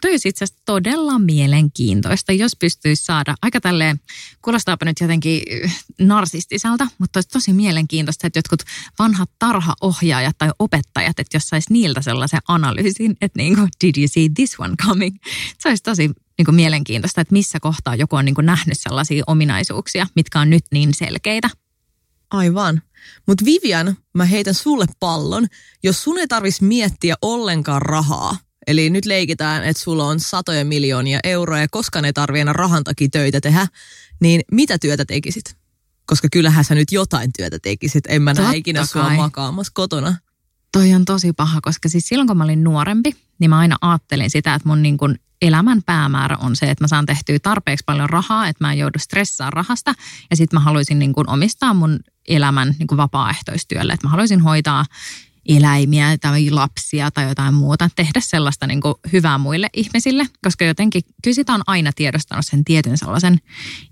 toi 0.00 0.14
itse 0.14 0.28
asiassa 0.28 0.62
todella 0.64 1.18
mielenkiintoista, 1.18 2.32
jos 2.32 2.56
pystyisi 2.56 3.04
saada 3.04 3.34
aika 3.42 3.60
tälleen, 3.60 4.00
kuulostaapa 4.42 4.84
nyt 4.84 5.00
jotenkin 5.00 5.42
äh, 5.64 5.84
narsistiselta, 6.00 6.86
mutta 6.98 7.16
olisi 7.18 7.28
tosi 7.28 7.52
mielenkiintoista, 7.52 8.26
että 8.26 8.38
jotkut 8.38 8.62
vanhat 8.98 9.30
tarhaohjaajat 9.38 10.38
tai 10.38 10.50
opettajat, 10.58 11.20
että 11.20 11.36
jos 11.36 11.48
saisi 11.48 11.72
niiltä 11.72 12.02
sellaisen 12.02 12.40
analyysin, 12.48 13.16
että 13.20 13.38
niin 13.38 13.56
kuin, 13.56 13.68
did 13.84 13.94
you 13.96 14.08
see 14.08 14.28
this 14.34 14.60
one 14.60 14.74
coming? 14.86 15.16
Se 15.58 15.68
olisi 15.68 15.82
tosi 15.82 16.10
niin 16.38 16.44
kuin 16.44 16.54
mielenkiintoista, 16.54 17.20
että 17.20 17.32
missä 17.32 17.60
kohtaa 17.60 17.96
joku 17.96 18.16
on 18.16 18.24
niin 18.24 18.34
kuin 18.34 18.46
nähnyt 18.46 18.78
sellaisia 18.80 19.24
ominaisuuksia, 19.26 20.06
mitkä 20.16 20.40
on 20.40 20.50
nyt 20.50 20.64
niin 20.72 20.94
selkeitä. 20.94 21.50
Aivan. 22.30 22.82
Mutta 23.26 23.44
Vivian, 23.44 23.96
mä 24.14 24.24
heitän 24.24 24.54
sulle 24.54 24.86
pallon. 25.00 25.46
Jos 25.82 26.02
sun 26.02 26.18
ei 26.18 26.28
tarvitsisi 26.28 26.64
miettiä 26.64 27.14
ollenkaan 27.22 27.82
rahaa, 27.82 28.36
Eli 28.66 28.90
nyt 28.90 29.04
leikitään, 29.04 29.64
että 29.64 29.82
sulla 29.82 30.04
on 30.04 30.20
satoja 30.20 30.64
miljoonia 30.64 31.20
euroa 31.24 31.58
ja 31.58 31.68
koska 31.70 32.02
ne 32.02 32.12
tarvii 32.12 32.40
enää 32.40 32.52
rahan 32.52 32.84
takia 32.84 33.08
töitä 33.12 33.40
tehdä, 33.40 33.66
niin 34.20 34.40
mitä 34.52 34.78
työtä 34.78 35.04
tekisit? 35.04 35.56
Koska 36.06 36.28
kyllähän 36.32 36.64
sä 36.64 36.74
nyt 36.74 36.92
jotain 36.92 37.30
työtä 37.36 37.58
tekisit. 37.62 38.04
En 38.08 38.22
mä 38.22 38.34
näe 38.34 38.56
ikinä 38.56 38.78
kai. 38.78 38.86
sua 38.86 39.10
makaamassa 39.10 39.72
kotona. 39.74 40.16
Toi 40.72 40.94
on 40.94 41.04
tosi 41.04 41.32
paha, 41.32 41.60
koska 41.60 41.88
siis 41.88 42.08
silloin 42.08 42.26
kun 42.26 42.36
mä 42.36 42.44
olin 42.44 42.64
nuorempi, 42.64 43.16
niin 43.38 43.50
mä 43.50 43.58
aina 43.58 43.76
ajattelin 43.80 44.30
sitä, 44.30 44.54
että 44.54 44.68
mun 44.68 44.82
niin 44.82 44.96
kun 44.96 45.16
elämän 45.42 45.82
päämäärä 45.82 46.36
on 46.36 46.56
se, 46.56 46.70
että 46.70 46.84
mä 46.84 46.88
saan 46.88 47.06
tehtyä 47.06 47.38
tarpeeksi 47.38 47.84
paljon 47.86 48.10
rahaa, 48.10 48.48
että 48.48 48.64
mä 48.64 48.72
en 48.72 48.78
joudu 48.78 48.98
stressaamaan 48.98 49.52
rahasta. 49.52 49.94
Ja 50.30 50.36
sitten 50.36 50.56
mä 50.56 50.64
haluaisin 50.64 50.98
niin 50.98 51.12
kun 51.12 51.30
omistaa 51.30 51.74
mun 51.74 52.00
elämän 52.28 52.74
niin 52.78 52.86
kun 52.86 52.96
vapaaehtoistyölle. 52.96 53.92
Että 53.92 54.06
mä 54.06 54.10
haluaisin 54.10 54.40
hoitaa 54.40 54.84
eläimiä 55.48 56.18
tai 56.20 56.50
lapsia 56.50 57.10
tai 57.10 57.28
jotain 57.28 57.54
muuta, 57.54 57.90
tehdä 57.96 58.20
sellaista 58.20 58.66
niin 58.66 58.80
kuin 58.80 58.94
hyvää 59.12 59.38
muille 59.38 59.68
ihmisille, 59.72 60.26
koska 60.44 60.64
jotenkin 60.64 61.02
kyllä 61.24 61.34
sitä 61.34 61.54
on 61.54 61.62
aina 61.66 61.90
tiedostanut 61.92 62.46
sen 62.46 62.64
tietyn 62.64 62.98
sellaisen 62.98 63.38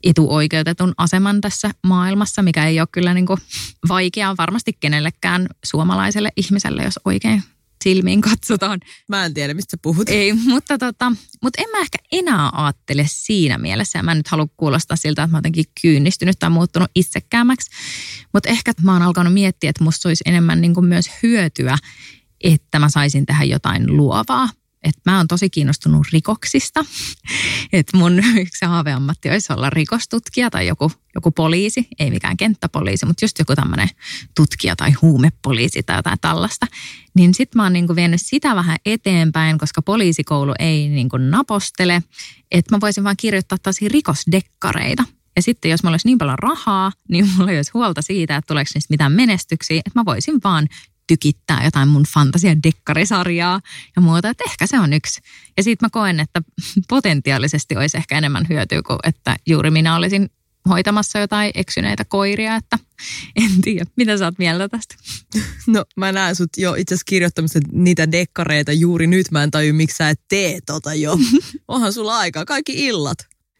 etuoikeutetun 0.04 0.94
aseman 0.98 1.40
tässä 1.40 1.70
maailmassa, 1.86 2.42
mikä 2.42 2.66
ei 2.66 2.80
ole 2.80 2.88
kyllä 2.92 3.14
niin 3.14 3.26
kuin 3.26 3.38
vaikeaa 3.88 4.34
varmasti 4.38 4.72
kenellekään 4.80 5.46
suomalaiselle 5.64 6.32
ihmiselle, 6.36 6.82
jos 6.82 7.00
oikein 7.04 7.42
silmiin 7.84 8.20
katsotaan. 8.20 8.80
Mä 9.08 9.24
en 9.24 9.34
tiedä, 9.34 9.54
mistä 9.54 9.76
puhut. 9.82 10.08
Ei, 10.08 10.32
mutta, 10.32 10.78
tota, 10.78 11.12
mutta 11.42 11.62
en 11.62 11.70
mä 11.70 11.80
ehkä 11.80 11.98
enää 12.12 12.50
ajattele 12.52 13.04
siinä 13.08 13.58
mielessä. 13.58 14.02
Mä 14.02 14.12
en 14.12 14.16
nyt 14.16 14.28
halua 14.28 14.48
kuulostaa 14.56 14.96
siltä, 14.96 15.22
että 15.22 15.32
mä 15.32 15.38
jotenkin 15.38 15.64
kyynistynyt 15.82 16.38
tai 16.38 16.50
muuttunut 16.50 16.90
itsekäämäksi. 16.94 17.70
Mutta 18.32 18.48
ehkä 18.48 18.72
mä 18.82 18.92
oon 18.92 19.02
alkanut 19.02 19.32
miettiä, 19.32 19.70
että 19.70 19.84
musta 19.84 20.08
olisi 20.08 20.24
enemmän 20.26 20.60
niin 20.60 20.74
kuin 20.74 20.86
myös 20.86 21.10
hyötyä, 21.22 21.78
että 22.40 22.78
mä 22.78 22.88
saisin 22.88 23.26
tehdä 23.26 23.44
jotain 23.44 23.96
luovaa 23.96 24.48
että 24.84 25.00
mä 25.10 25.16
oon 25.16 25.28
tosi 25.28 25.50
kiinnostunut 25.50 26.06
rikoksista. 26.12 26.84
Että 27.72 27.96
mun 27.96 28.18
yksi 28.42 28.64
haaveammatti 28.64 29.30
olisi 29.30 29.52
olla 29.52 29.70
rikostutkija 29.70 30.50
tai 30.50 30.66
joku, 30.66 30.92
joku 31.14 31.30
poliisi, 31.30 31.88
ei 31.98 32.10
mikään 32.10 32.36
kenttäpoliisi, 32.36 33.06
mutta 33.06 33.24
just 33.24 33.38
joku 33.38 33.54
tämmöinen 33.54 33.88
tutkija 34.36 34.76
tai 34.76 34.92
huumepoliisi 34.92 35.82
tai 35.82 35.98
jotain 35.98 36.18
tällaista. 36.20 36.66
Niin 37.14 37.34
sit 37.34 37.54
mä 37.54 37.62
oon 37.62 37.72
niinku 37.72 37.96
vienyt 37.96 38.20
sitä 38.24 38.54
vähän 38.54 38.76
eteenpäin, 38.86 39.58
koska 39.58 39.82
poliisikoulu 39.82 40.54
ei 40.58 40.88
niinku 40.88 41.16
napostele, 41.16 42.02
että 42.50 42.74
mä 42.74 42.80
voisin 42.80 43.04
vaan 43.04 43.16
kirjoittaa 43.16 43.58
taas 43.62 43.80
rikosdekkareita. 43.82 45.04
Ja 45.36 45.42
sitten 45.42 45.70
jos 45.70 45.82
mulla 45.82 45.94
olisi 45.94 46.08
niin 46.08 46.18
paljon 46.18 46.38
rahaa, 46.38 46.92
niin 47.08 47.28
mulla 47.36 47.50
ei 47.50 47.58
olisi 47.58 47.70
huolta 47.74 48.02
siitä, 48.02 48.36
että 48.36 48.46
tuleeko 48.46 48.70
niistä 48.74 48.92
mitään 48.92 49.12
menestyksiä, 49.12 49.78
että 49.78 50.00
mä 50.00 50.04
voisin 50.04 50.40
vaan 50.44 50.68
tykittää 51.06 51.64
jotain 51.64 51.88
mun 51.88 52.04
fantasia-dekkarisarjaa 52.04 53.60
ja 53.96 54.02
muuta. 54.02 54.28
Että 54.28 54.44
ehkä 54.46 54.66
se 54.66 54.80
on 54.80 54.92
yksi. 54.92 55.20
Ja 55.56 55.62
sitten 55.62 55.86
mä 55.86 55.90
koen, 55.90 56.20
että 56.20 56.42
potentiaalisesti 56.88 57.76
olisi 57.76 57.96
ehkä 57.96 58.18
enemmän 58.18 58.46
hyötyä 58.48 58.82
kuin 58.82 58.98
että 59.04 59.36
juuri 59.46 59.70
minä 59.70 59.96
olisin 59.96 60.30
hoitamassa 60.68 61.18
jotain 61.18 61.50
eksyneitä 61.54 62.04
koiria, 62.04 62.56
että 62.56 62.78
en 63.36 63.60
tiedä. 63.62 63.86
Mitä 63.96 64.18
sä 64.18 64.24
oot 64.24 64.38
mieltä 64.38 64.68
tästä? 64.68 64.94
No 65.66 65.84
mä 65.96 66.12
näen 66.12 66.36
sut 66.36 66.50
jo 66.56 66.74
itse 66.74 66.94
asiassa 66.94 67.04
kirjoittamassa 67.08 67.60
niitä 67.72 68.12
dekkareita 68.12 68.72
juuri 68.72 69.06
nyt. 69.06 69.30
Mä 69.30 69.42
en 69.42 69.50
taju, 69.50 69.74
miksi 69.74 69.96
sä 69.96 70.10
et 70.10 70.20
tee 70.28 70.58
tota 70.66 70.94
jo. 70.94 71.18
Onhan 71.68 71.92
sulla 71.92 72.18
aikaa, 72.18 72.44
kaikki 72.44 72.86
illat. 72.86 73.18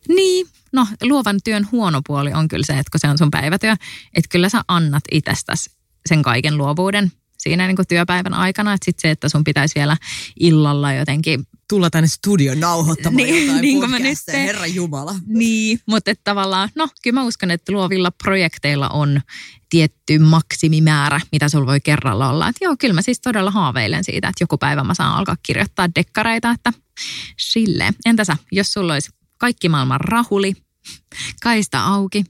Niin, 0.09 0.47
no 0.73 0.87
luovan 1.03 1.37
työn 1.45 1.69
huono 1.73 2.01
puoli 2.07 2.33
on 2.33 2.49
kyllä 2.49 2.67
se, 2.67 2.73
että 2.73 2.91
kun 2.93 3.01
se 3.01 3.09
on 3.09 3.19
sun 3.19 3.31
päivätyö, 3.31 3.73
että 4.15 4.29
kyllä 4.31 4.49
sä 4.49 4.65
annat 4.69 5.05
itsestäsi 5.13 5.71
sen 6.09 6.23
kaiken 6.23 6.59
luovuuden 6.59 7.13
siinä 7.45 7.67
niin 7.67 7.77
kuin 7.77 7.89
työpäivän 7.89 8.35
aikana. 8.35 8.73
Että 8.73 8.85
sitten 8.85 9.03
se, 9.03 9.11
että 9.11 9.29
sun 9.29 9.45
pitäisi 9.45 9.75
vielä 9.75 9.97
illalla 10.41 10.93
jotenkin 10.93 11.47
tulla 11.69 11.91
tänne 11.91 12.09
studion 12.09 12.61
nauhoittamaan 12.61 13.17
niin, 13.17 13.47
jotain 13.47 13.63
niin 13.63 13.81
kuin 13.81 14.03
nyt 14.03 14.19
Herra 14.33 14.67
Jumala. 14.67 15.15
Niin, 15.27 15.81
mutta 15.87 16.11
että 16.11 16.25
tavallaan, 16.25 16.69
no 16.75 16.89
kyllä 17.03 17.21
mä 17.21 17.27
uskon, 17.27 17.51
että 17.51 17.73
luovilla 17.73 18.11
projekteilla 18.11 18.89
on 18.89 19.21
tietty 19.69 20.19
maksimimäärä, 20.19 21.21
mitä 21.33 21.49
sulla 21.49 21.67
voi 21.67 21.81
kerralla 21.81 22.31
olla. 22.31 22.49
Että 22.49 22.65
joo, 22.65 22.77
kyllä 22.79 22.95
mä 22.95 23.03
siis 23.03 23.21
todella 23.21 23.51
haaveilen 23.51 24.05
siitä, 24.05 24.29
että 24.29 24.43
joku 24.43 24.59
päivä 24.59 24.85
mä 24.85 24.95
saan 24.95 25.15
alkaa 25.15 25.37
kirjoittaa 25.43 25.89
dekkareita, 25.95 26.51
että 26.51 26.73
sille. 27.39 27.95
Entä 28.07 28.25
sä, 28.25 28.37
jos 28.53 28.73
sulla 28.73 28.93
olisi 28.93 29.11
kaikki 29.39 29.69
maailman 29.69 30.01
rahuli, 30.01 30.55
kaista 31.43 31.85
auki, 31.85 32.25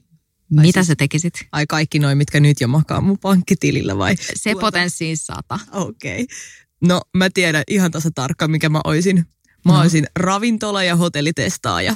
mitä 0.49 0.79
siis, 0.79 0.87
sä 0.87 0.95
tekisit? 0.95 1.33
Ai 1.51 1.65
kaikki 1.67 1.99
noin, 1.99 2.17
mitkä 2.17 2.39
nyt 2.39 2.61
jo 2.61 2.67
makaa 2.67 3.01
mun 3.01 3.19
pankkitilillä 3.19 3.97
vai? 3.97 4.15
Se 4.15 4.51
tuota? 4.51 4.65
potenssiin 4.65 5.17
sata. 5.17 5.59
Okei. 5.71 6.23
Okay. 6.23 6.37
No 6.81 7.01
mä 7.17 7.29
tiedän 7.33 7.63
ihan 7.67 7.91
tasa 7.91 8.09
tarkkaan, 8.15 8.51
mikä 8.51 8.69
mä 8.69 8.81
oisin. 8.83 9.25
Mä 9.65 9.73
no. 9.73 9.79
oisin 9.79 10.07
ravintola- 10.19 10.83
ja 10.83 10.95
hotellitestaaja. 10.95 11.95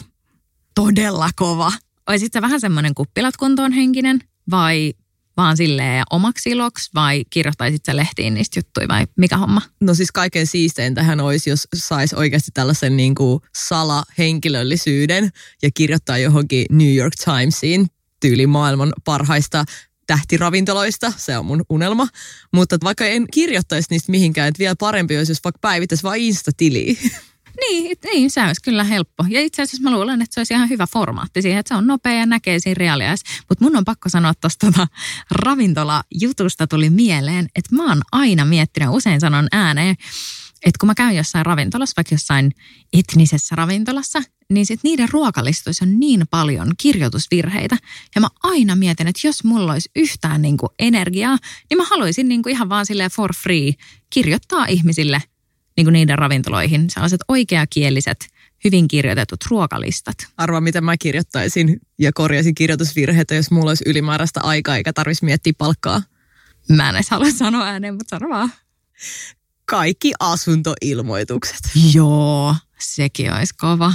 Todella 0.75 1.29
kova. 1.35 1.71
Oisit 2.07 2.33
sä 2.33 2.41
vähän 2.41 2.61
semmoinen 2.61 2.95
kuppilat 2.95 3.37
kuntoon 3.37 3.71
henkinen 3.71 4.19
vai 4.51 4.93
vaan 5.37 5.57
silleen 5.57 6.03
omaksi 6.09 6.49
iloksi 6.49 6.89
vai 6.95 7.25
kirjoittaisit 7.29 7.85
sä 7.85 7.95
lehtiin 7.95 8.33
niistä 8.33 8.59
juttuja 8.59 8.87
vai 8.87 9.07
mikä 9.17 9.37
homma? 9.37 9.61
No 9.81 9.93
siis 9.93 10.11
kaiken 10.11 10.47
siistein 10.47 10.95
tähän 10.95 11.19
olisi, 11.19 11.49
jos 11.49 11.67
saisi 11.75 12.15
oikeasti 12.15 12.51
tällaisen 12.53 12.97
niin 12.97 13.15
kuin 13.15 13.39
salahenkilöllisyyden 13.57 15.29
ja 15.61 15.69
kirjoittaa 15.73 16.17
johonkin 16.17 16.65
New 16.71 16.95
York 16.95 17.13
Timesiin 17.25 17.87
tyyli 18.19 18.47
maailman 18.47 18.93
parhaista 19.05 19.65
tähtiravintoloista, 20.07 21.13
se 21.17 21.37
on 21.37 21.45
mun 21.45 21.63
unelma. 21.69 22.07
Mutta 22.53 22.77
vaikka 22.83 23.05
en 23.05 23.25
kirjoittaisi 23.33 23.87
niistä 23.89 24.11
mihinkään, 24.11 24.47
että 24.47 24.59
vielä 24.59 24.75
parempi 24.79 25.17
olisi, 25.17 25.31
jos 25.31 25.43
vaikka 25.43 25.59
päivittäisi 25.61 26.03
vain 26.03 26.21
Insta-tiliä. 26.21 26.95
Niin, 27.59 27.97
niin, 28.03 28.31
se 28.31 28.41
olisi 28.43 28.61
kyllä 28.61 28.83
helppo. 28.83 29.25
Ja 29.29 29.41
itse 29.41 29.61
asiassa 29.61 29.89
mä 29.89 29.95
luulen, 29.95 30.21
että 30.21 30.33
se 30.33 30.39
olisi 30.39 30.53
ihan 30.53 30.69
hyvä 30.69 30.87
formaatti 30.87 31.41
siihen, 31.41 31.59
että 31.59 31.67
se 31.67 31.77
on 31.77 31.87
nopea 31.87 32.13
ja 32.13 32.25
näkee 32.25 32.59
siinä 32.59 32.79
reaaliais. 32.79 33.23
Mutta 33.49 33.65
mun 33.65 33.75
on 33.75 33.85
pakko 33.85 34.09
sanoa 34.09 34.33
tuosta 34.41 34.65
tota 34.67 34.87
ravintolajutusta 35.31 36.67
tuli 36.67 36.89
mieleen, 36.89 37.47
että 37.55 37.75
mä 37.75 37.89
oon 37.89 38.01
aina 38.11 38.45
miettinyt, 38.45 38.89
usein 38.91 39.19
sanon 39.19 39.47
ääneen, 39.51 39.95
että 40.65 40.79
kun 40.79 40.87
mä 40.87 40.95
käyn 40.95 41.15
jossain 41.15 41.45
ravintolassa, 41.45 41.93
vaikka 41.97 42.15
jossain 42.15 42.51
etnisessä 42.93 43.55
ravintolassa, 43.55 44.21
niin 44.49 44.65
sit 44.65 44.79
niiden 44.83 45.09
ruokalistoissa 45.09 45.85
on 45.85 45.99
niin 45.99 46.23
paljon 46.31 46.71
kirjoitusvirheitä. 46.77 47.77
Ja 48.15 48.21
mä 48.21 48.27
aina 48.43 48.75
mietin, 48.75 49.07
että 49.07 49.27
jos 49.27 49.43
mulla 49.43 49.73
olisi 49.73 49.91
yhtään 49.95 50.41
niin 50.41 50.57
kuin 50.57 50.69
energiaa, 50.79 51.37
niin 51.69 51.77
mä 51.77 51.83
haluaisin 51.89 52.29
niin 52.29 52.43
kuin 52.43 52.55
ihan 52.55 52.69
vaan 52.69 52.85
silleen 52.85 53.11
for 53.11 53.35
free 53.35 53.73
kirjoittaa 54.09 54.65
ihmisille 54.65 55.21
niin 55.77 55.85
kuin 55.85 55.93
niiden 55.93 56.17
ravintoloihin 56.17 56.89
sellaiset 56.89 57.21
oikeakieliset, 57.27 58.27
hyvin 58.63 58.87
kirjoitetut 58.87 59.39
ruokalistat. 59.49 60.15
Arvaa, 60.37 60.61
mitä 60.61 60.81
mä 60.81 60.97
kirjoittaisin 60.97 61.79
ja 61.99 62.13
korjaisin 62.13 62.55
kirjoitusvirheitä, 62.55 63.35
jos 63.35 63.51
mulla 63.51 63.71
olisi 63.71 63.83
ylimääräistä 63.87 64.41
aikaa 64.43 64.77
eikä 64.77 64.93
tarvitsisi 64.93 65.25
miettiä 65.25 65.53
palkkaa. 65.57 66.01
Mä 66.69 66.89
en 66.89 66.95
edes 66.95 67.09
halua 67.09 67.31
sanoa 67.31 67.65
ääneen, 67.65 67.93
mutta 67.93 68.09
sano 68.09 68.29
vaan. 68.29 68.51
Kaikki 69.69 70.11
asuntoilmoitukset. 70.19 71.59
Joo, 71.93 72.55
sekin 72.79 73.33
olisi 73.33 73.53
kova. 73.57 73.93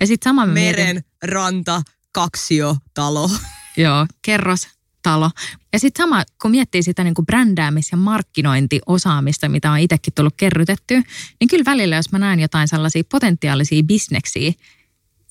Ja 0.00 0.06
sitten 0.06 0.30
sama 0.30 0.46
Meren, 0.46 0.86
mietin, 0.86 1.04
ranta, 1.24 1.82
kaksio, 2.12 2.76
talo. 2.94 3.30
joo, 3.76 4.06
kerros, 4.22 4.68
talo. 5.02 5.30
Ja 5.72 5.78
sitten 5.78 6.04
sama, 6.04 6.22
kun 6.42 6.50
miettii 6.50 6.82
sitä 6.82 7.04
niin 7.04 7.14
kuin 7.14 7.26
brändäämis- 7.26 7.88
ja 7.92 7.96
markkinointiosaamista, 7.96 9.48
mitä 9.48 9.72
on 9.72 9.78
itsekin 9.78 10.14
tullut 10.14 10.34
kerrytettyä, 10.36 11.02
niin 11.40 11.48
kyllä 11.48 11.64
välillä, 11.64 11.96
jos 11.96 12.12
mä 12.12 12.18
näen 12.18 12.40
jotain 12.40 12.68
sellaisia 12.68 13.02
potentiaalisia 13.10 13.82
bisneksiä, 13.82 14.52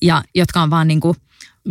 ja, 0.01 0.23
jotka 0.35 0.61
on 0.61 0.69
vaan 0.69 0.87
niin 0.87 0.99
kuin 0.99 1.17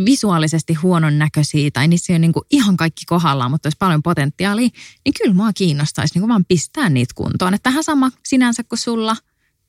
visuaalisesti 0.05 0.73
huonon 0.73 1.19
näköisiä 1.19 1.71
tai 1.73 1.87
niissä 1.87 2.13
ei 2.13 2.15
ole 2.15 2.19
niin 2.19 2.33
kuin 2.33 2.45
ihan 2.51 2.77
kaikki 2.77 3.03
kohdallaan, 3.05 3.51
mutta 3.51 3.67
olisi 3.67 3.77
paljon 3.79 4.03
potentiaalia, 4.03 4.69
niin 5.05 5.13
kyllä 5.21 5.33
mua 5.33 5.53
kiinnostaisi 5.53 6.13
niin 6.13 6.21
kuin 6.21 6.29
vaan 6.29 6.45
pistää 6.45 6.89
niitä 6.89 7.13
kuntoon. 7.15 7.53
Että 7.53 7.69
tähän 7.69 7.83
sama 7.83 8.11
sinänsä 8.25 8.63
kuin 8.63 8.79
sulla, 8.79 9.15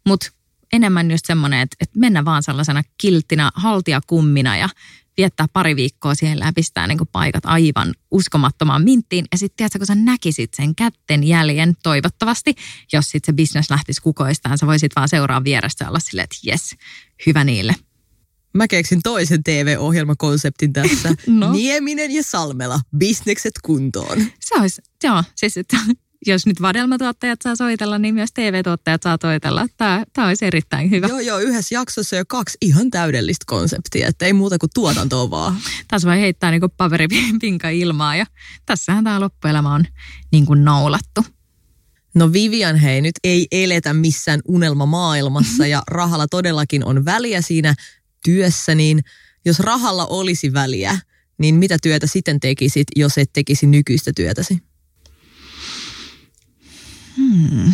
mutta 0.07 0.31
enemmän 0.73 1.11
just 1.11 1.27
semmoinen, 1.27 1.61
että, 1.61 1.77
että 1.81 1.99
mennä 1.99 2.25
vaan 2.25 2.43
sellaisena 2.43 2.83
kilttinä 2.99 3.51
haltijakummina 3.55 4.57
ja 4.57 4.69
viettää 5.17 5.47
pari 5.53 5.77
viikkoa 5.77 6.15
siellä 6.15 6.45
ja 6.45 6.53
pistää 6.53 6.87
niin 6.87 6.99
paikat 7.13 7.47
aivan 7.47 7.95
uskomattomaan 8.11 8.83
minttiin. 8.83 9.25
Ja 9.33 9.39
sitten 9.39 9.57
tiedätkö, 9.57 9.79
kun 9.79 9.87
sä 9.87 9.95
näkisit 9.95 10.55
sen 10.55 10.75
kätten 10.75 11.25
jäljen 11.25 11.75
toivottavasti, 11.83 12.55
jos 12.93 13.11
sitten 13.11 13.33
se 13.33 13.37
business 13.37 13.71
lähtisi 13.71 14.03
kukoistaan, 14.03 14.59
sä 14.59 14.67
voisit 14.67 14.93
vaan 14.97 15.09
seuraa 15.09 15.45
vierestä 15.45 15.89
olla 15.89 15.99
silleen, 15.99 16.25
että 16.25 16.37
jes, 16.43 16.77
hyvä 17.27 17.45
niille. 17.45 17.75
Mä 18.55 18.69
keksin 18.69 19.01
toisen 19.03 19.43
TV-ohjelmakonseptin 19.45 20.73
tässä. 20.73 21.15
No. 21.27 21.53
Nieminen 21.53 22.11
ja 22.11 22.23
Salmela, 22.23 22.81
bisnekset 22.97 23.53
kuntoon. 23.63 24.19
Se 24.41 24.55
olisi, 24.55 24.83
joo, 25.05 25.25
siis 25.37 25.57
että 25.57 25.77
jos 26.27 26.47
nyt 26.47 26.63
vadelmatuottajat 26.63 27.39
saa 27.43 27.57
soitella, 27.57 27.99
niin 27.99 28.15
myös 28.15 28.33
TV-tuottajat 28.33 29.03
saa 29.03 29.19
soitella. 29.23 29.67
Tämä, 29.77 30.05
tämä 30.13 30.29
olisi 30.29 30.45
erittäin 30.45 30.91
hyvä. 30.91 31.07
Joo, 31.07 31.21
joo, 31.21 31.39
yhdessä 31.39 31.75
jaksossa 31.75 32.17
jo 32.17 32.25
kaksi 32.29 32.59
ihan 32.61 32.91
täydellistä 32.91 33.45
konseptia, 33.47 34.09
että 34.09 34.27
ei 34.27 34.33
muuta 34.33 34.59
kuin 34.59 34.71
tuotantoa 34.75 35.31
vaan. 35.31 35.57
Tässä 35.89 36.09
voi 36.09 36.21
heittää 36.21 36.51
niin 36.51 36.61
kuin 36.61 36.73
paperipinka 36.77 37.69
ilmaa 37.83 38.17
ja 38.17 38.27
tässähän 38.67 39.05
tämä 39.05 39.21
loppuelämä 39.21 39.75
on 39.75 39.85
niin 40.33 40.47
kuin 40.47 40.65
naulattu. 40.65 41.25
No 42.15 42.33
Vivian 42.33 42.77
hei, 42.77 43.01
nyt 43.01 43.15
ei 43.25 43.47
eletä 43.53 43.95
missään 43.95 44.41
unelmamaailmassa 44.49 45.67
ja 45.67 45.83
rahalla 45.87 46.27
todellakin 46.31 46.85
on 46.85 47.05
väliä 47.05 47.41
siinä 47.41 47.75
työssä, 48.25 48.75
niin 48.75 49.05
jos 49.45 49.61
rahalla 49.61 50.07
olisi 50.07 50.53
väliä, 50.53 50.99
niin 51.39 51.55
mitä 51.55 51.77
työtä 51.83 52.07
sitten 52.07 52.41
tekisit, 52.41 52.87
jos 52.97 53.19
et 53.19 53.31
tekisi 53.33 53.67
nykyistä 53.67 54.13
työtäsi? 54.17 54.63
Hmm. 57.17 57.73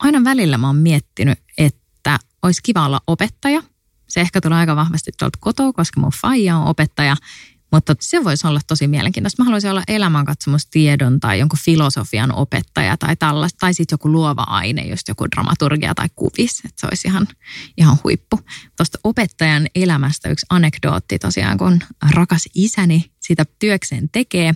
Aina 0.00 0.24
välillä 0.24 0.58
mä 0.58 0.66
oon 0.66 0.76
miettinyt, 0.76 1.38
että 1.58 2.18
olisi 2.42 2.62
kiva 2.62 2.86
olla 2.86 3.00
opettaja. 3.06 3.62
Se 4.08 4.20
ehkä 4.20 4.40
tulee 4.40 4.58
aika 4.58 4.76
vahvasti 4.76 5.10
tuolta 5.18 5.38
kotoa, 5.40 5.72
koska 5.72 6.00
mun 6.00 6.12
faija 6.20 6.56
on 6.56 6.66
opettaja. 6.66 7.16
Mutta 7.72 7.96
se 8.00 8.24
voisi 8.24 8.46
olla 8.46 8.60
tosi 8.66 8.88
mielenkiintoista. 8.88 9.42
Mä 9.42 9.44
haluaisin 9.44 9.70
olla 9.70 9.82
elämänkatsomustiedon 9.88 11.20
tai 11.20 11.38
jonkun 11.38 11.58
filosofian 11.64 12.34
opettaja 12.34 12.96
tai 12.96 13.16
tällaista. 13.16 13.56
Tai 13.60 13.74
sitten 13.74 13.94
joku 13.94 14.12
luova 14.12 14.42
aine, 14.42 14.82
just 14.82 15.08
joku 15.08 15.26
dramaturgia 15.30 15.94
tai 15.94 16.08
kuvis. 16.16 16.58
Että 16.64 16.80
se 16.80 16.86
olisi 16.86 17.08
ihan, 17.08 17.28
ihan 17.76 17.96
huippu. 18.04 18.40
Tuosta 18.76 18.98
opettajan 19.04 19.66
elämästä 19.74 20.28
yksi 20.28 20.46
anekdootti 20.50 21.18
tosiaan, 21.18 21.58
kun 21.58 21.80
rakas 22.10 22.48
isäni 22.54 23.10
sitä 23.20 23.44
työkseen 23.58 24.08
tekee, 24.12 24.54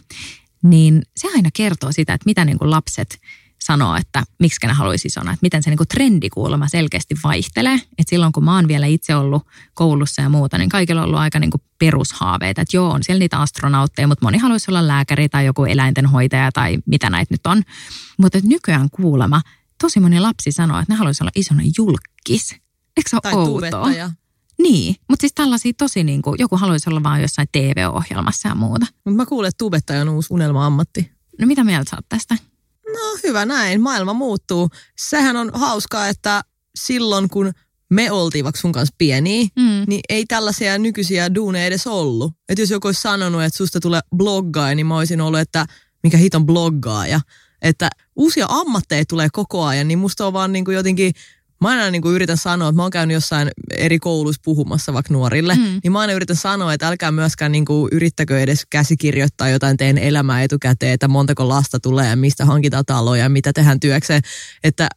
niin 0.63 1.03
se 1.17 1.29
aina 1.35 1.51
kertoo 1.55 1.93
sitä, 1.93 2.15
että 2.15 2.27
mitä 2.27 2.45
niin 2.45 2.59
kuin 2.59 2.71
lapset 2.71 3.19
sanoo, 3.67 3.97
että 3.97 4.23
miksi 4.41 4.67
ne 4.67 4.73
haluaisi 4.73 5.09
isona, 5.09 5.33
että 5.33 5.45
miten 5.45 5.63
se 5.63 5.71
niin 5.71 5.77
kuin 5.77 5.89
trendikuulema 5.89 6.69
selkeästi 6.69 7.15
vaihtelee. 7.25 7.75
Että 7.75 8.11
silloin 8.11 8.33
kun 8.33 8.45
mä 8.45 8.55
oon 8.55 8.69
vielä 8.69 8.87
itse 8.87 9.17
ollut 9.17 9.47
koulussa 9.75 10.23
ja 10.23 10.29
muuta, 10.29 10.59
niin 10.59 10.69
kaikilla 10.69 11.01
on 11.01 11.07
ollut 11.07 11.21
aika 11.21 11.39
niin 11.39 11.51
kuin 11.51 11.61
perushaaveita. 11.79 12.61
Että 12.61 12.77
joo, 12.77 12.91
on 12.91 13.03
siellä 13.03 13.19
niitä 13.19 13.39
astronautteja, 13.39 14.09
mutta 14.09 14.25
moni 14.27 14.39
haluaisi 14.39 14.71
olla 14.71 14.87
lääkäri 14.87 15.29
tai 15.29 15.47
joku 15.47 15.65
eläintenhoitaja 15.65 16.53
tai 16.53 16.79
mitä 16.87 17.11
näitä 17.11 17.35
nyt 17.35 17.47
on. 17.47 17.63
Mutta 18.19 18.39
nykyään 18.43 18.91
kuulema, 18.91 19.43
tosi 19.81 20.01
moni 20.01 20.21
lapsi 20.21 20.53
sanoo, 20.53 20.79
että 20.79 20.93
ne 20.93 20.97
haluaisi 20.99 21.23
olla 21.23 21.33
isona 21.35 21.63
julkis. 21.79 22.53
Eikö 22.97 23.11
se 23.11 23.17
ole 23.17 23.21
Tai 23.23 23.33
outoa? 23.35 23.55
tubettaja. 23.55 24.11
Niin, 24.59 24.97
mutta 25.09 25.21
siis 25.21 25.33
tällaisia 25.35 25.73
tosi 25.79 26.05
niin 26.05 26.23
kuin, 26.23 26.37
joku 26.39 26.57
haluaisi 26.57 26.91
olla 26.91 27.03
vaan 27.03 27.23
jossain 27.23 27.49
TV-ohjelmassa 27.53 28.49
ja 28.49 28.55
muuta. 28.55 28.87
Mutta 29.05 29.17
mä 29.17 29.27
kuulen, 29.27 29.49
että 29.49 29.59
tubettaja 29.59 30.01
on 30.03 30.09
uusi 30.09 30.29
unelma-ammatti. 30.31 31.11
No 31.41 31.47
mitä 31.47 31.65
mieltä 31.65 31.91
sä 31.91 31.97
oot 31.97 32.07
tästä? 32.09 32.37
No 32.93 33.19
hyvä 33.23 33.45
näin, 33.47 33.81
maailma 33.81 34.13
muuttuu. 34.13 34.69
Sehän 34.99 35.37
on 35.37 35.51
hauskaa, 35.55 36.09
että 36.09 36.43
silloin 36.79 37.29
kun 37.29 37.53
me 37.91 38.11
oltiin 38.11 38.45
vaikka 38.45 38.61
sun 38.61 38.73
kanssa 38.73 38.95
pieniä, 38.99 39.47
Mm. 39.57 39.85
niin 39.87 40.01
ei 40.09 40.25
tällaisia 40.27 40.79
nykyisiä 40.79 41.35
duuneja 41.35 41.67
edes 41.67 41.87
ollut. 41.87 42.33
Että 42.49 42.63
jos 42.63 42.71
joku 42.71 42.89
olisi 42.89 43.01
sanonut, 43.01 43.43
että 43.43 43.57
susta 43.57 43.81
tulee 43.81 44.01
bloggaaja, 44.17 44.75
niin 44.75 44.87
mä 44.87 44.97
olisin 44.97 45.21
ollut, 45.21 45.41
että 45.41 45.67
mikä 46.03 46.17
hiton 46.17 46.47
bloggaaja. 46.47 47.21
Että 47.63 47.91
uusia 48.17 48.47
ammatteja 48.49 49.05
tulee 49.05 49.29
koko 49.33 49.65
ajan, 49.65 49.89
niin 49.89 49.99
musta 49.99 50.27
on 50.27 50.33
vaan 50.33 50.53
niin 50.53 50.65
kuin 50.65 50.75
jotenkin, 50.75 51.13
mä 51.61 51.69
aina 51.69 51.91
niin 51.91 52.03
kuin 52.03 52.15
yritän 52.15 52.37
sanoa, 52.37 52.69
että 52.69 52.77
mä 52.77 52.83
oon 52.83 52.91
käynyt 52.91 53.15
jossain 53.15 53.51
eri 53.77 53.99
kouluissa 53.99 54.43
puhumassa 54.45 54.93
vaikka 54.95 55.15
nuorille, 55.15 55.55
Mm. 55.55 55.81
niin 55.83 55.93
mä 55.93 56.01
aina 56.01 56.13
yritän 56.13 56.37
sanoa, 56.37 56.73
että 56.73 56.89
älkää 56.89 57.13
myöskään 57.13 57.53
niin 57.53 57.65
kuin 57.65 57.89
yrittäkö 57.93 58.41
edes 58.41 58.67
käsikirjoittaa 58.71 59.49
jotain 59.49 59.77
teidän 59.77 59.99
elämää 59.99 60.43
etukäteen, 60.43 60.93
että 60.93 61.09
montako 61.09 61.49
lasta 61.49 61.81
tulee 61.81 62.09
ja 62.09 62.17
mistä 62.17 62.45
hankitaan 62.45 62.85
taloja 62.87 63.23
ja 63.23 63.29
mitä 63.29 63.53
tehdään 63.53 63.81
työkseen, 63.81 64.23
että 64.65 64.89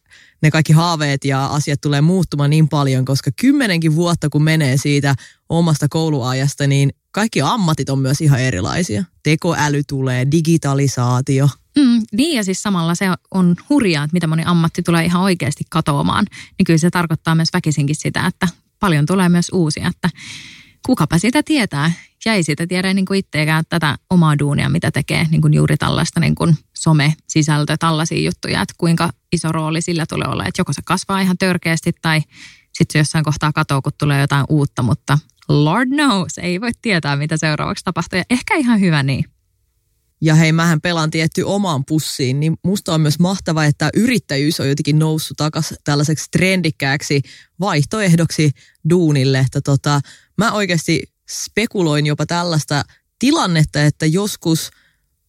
ne 0.42 0.52
kaikki 0.52 0.74
haaveet 0.74 1.26
ja 1.26 1.46
asiat 1.46 1.82
tulee 1.82 2.02
muuttumaan 2.02 2.50
niin 2.50 2.70
paljon, 2.70 3.06
koska 3.06 3.32
kymmenenkin 3.42 3.96
vuotta 3.96 4.30
kun 4.30 4.44
menee 4.44 4.78
siitä 4.78 5.16
omasta 5.50 5.88
kouluajasta, 5.90 6.68
niin 6.68 6.90
kaikki 7.12 7.42
ammatit 7.42 7.90
on 7.90 8.00
myös 8.00 8.22
ihan 8.22 8.42
erilaisia. 8.42 9.04
Tekoäly 9.24 9.82
tulee, 9.88 10.28
digitalisaatio. 10.32 11.50
Mm, 11.78 12.02
niin 12.12 12.36
ja 12.36 12.44
siis 12.44 12.64
samalla 12.64 12.96
se 12.96 13.06
on 13.32 13.56
hurjaa, 13.70 14.04
että 14.04 14.14
mitä 14.14 14.28
moni 14.28 14.44
ammatti 14.46 14.84
tulee 14.84 15.06
ihan 15.06 15.22
oikeasti 15.22 15.64
katoamaan. 15.70 16.26
Niin 16.58 16.66
kyllä 16.66 16.78
se 16.78 16.90
tarkoittaa 16.90 17.36
myös 17.36 17.50
väkisinkin 17.54 17.96
sitä, 17.96 18.28
että 18.28 18.48
paljon 18.80 19.06
tulee 19.06 19.30
myös 19.30 19.48
uusia, 19.54 19.88
että 19.88 20.10
kukapa 20.86 21.18
sitä 21.18 21.44
tietää. 21.44 21.92
Ja 22.26 22.34
ei 22.34 22.44
sitä 22.44 22.68
tiedä 22.68 22.94
niin 22.94 23.06
kuin 23.06 23.20
itseäkään 23.20 23.64
tätä 23.70 23.98
omaa 24.10 24.40
duunia, 24.40 24.70
mitä 24.70 24.92
tekee 24.92 25.28
niin 25.32 25.42
kuin 25.42 25.54
juuri 25.54 25.78
tällaista 25.78 26.20
niin 26.20 26.36
kuin 26.36 26.58
some-sisältö, 26.78 27.78
tällaisia 27.80 28.22
juttuja, 28.22 28.62
että 28.62 28.74
kuinka 28.78 29.10
iso 29.32 29.52
rooli 29.52 29.82
sillä 29.82 30.06
tulee 30.10 30.28
olla, 30.28 30.46
että 30.46 30.60
joko 30.60 30.74
se 30.74 30.82
kasvaa 30.86 31.22
ihan 31.22 31.38
törkeästi 31.38 31.92
tai 32.02 32.22
sitten 32.74 32.94
se 32.94 33.00
jossain 33.00 33.24
kohtaa 33.24 33.52
katoaa, 33.54 33.82
kun 33.82 33.92
tulee 34.00 34.22
jotain 34.22 34.46
uutta, 34.50 34.82
mutta 34.82 35.20
Lord 35.50 35.90
knows, 35.90 36.38
ei 36.38 36.62
voi 36.62 36.72
tietää, 36.82 37.16
mitä 37.16 37.38
seuraavaksi 37.38 37.84
tapahtuu. 37.84 38.18
Ja 38.18 38.24
ehkä 38.30 38.56
ihan 38.56 38.80
hyvä 38.80 39.04
niin. 39.04 39.26
Ja 40.22 40.36
hei, 40.36 40.52
mähän 40.52 40.82
pelaan 40.82 41.12
tietty 41.12 41.42
omaan 41.42 41.86
pussiin, 41.86 42.40
niin 42.40 42.58
musta 42.64 42.94
on 42.94 43.02
myös 43.02 43.20
mahtava, 43.20 43.66
että 43.66 43.90
yrittäjyys 43.94 44.60
on 44.60 44.70
jotenkin 44.70 45.00
noussut 45.00 45.38
takaisin 45.38 45.78
tällaiseksi 45.84 46.26
trendikkääksi 46.32 47.22
vaihtoehdoksi 47.60 48.52
duunille. 48.90 49.40
Että 49.40 49.62
tota, 49.62 50.02
mä 50.38 50.52
oikeasti 50.52 51.04
spekuloin 51.30 52.06
jopa 52.06 52.26
tällaista 52.26 52.84
tilannetta, 53.20 53.84
että 53.84 54.06
joskus 54.06 54.72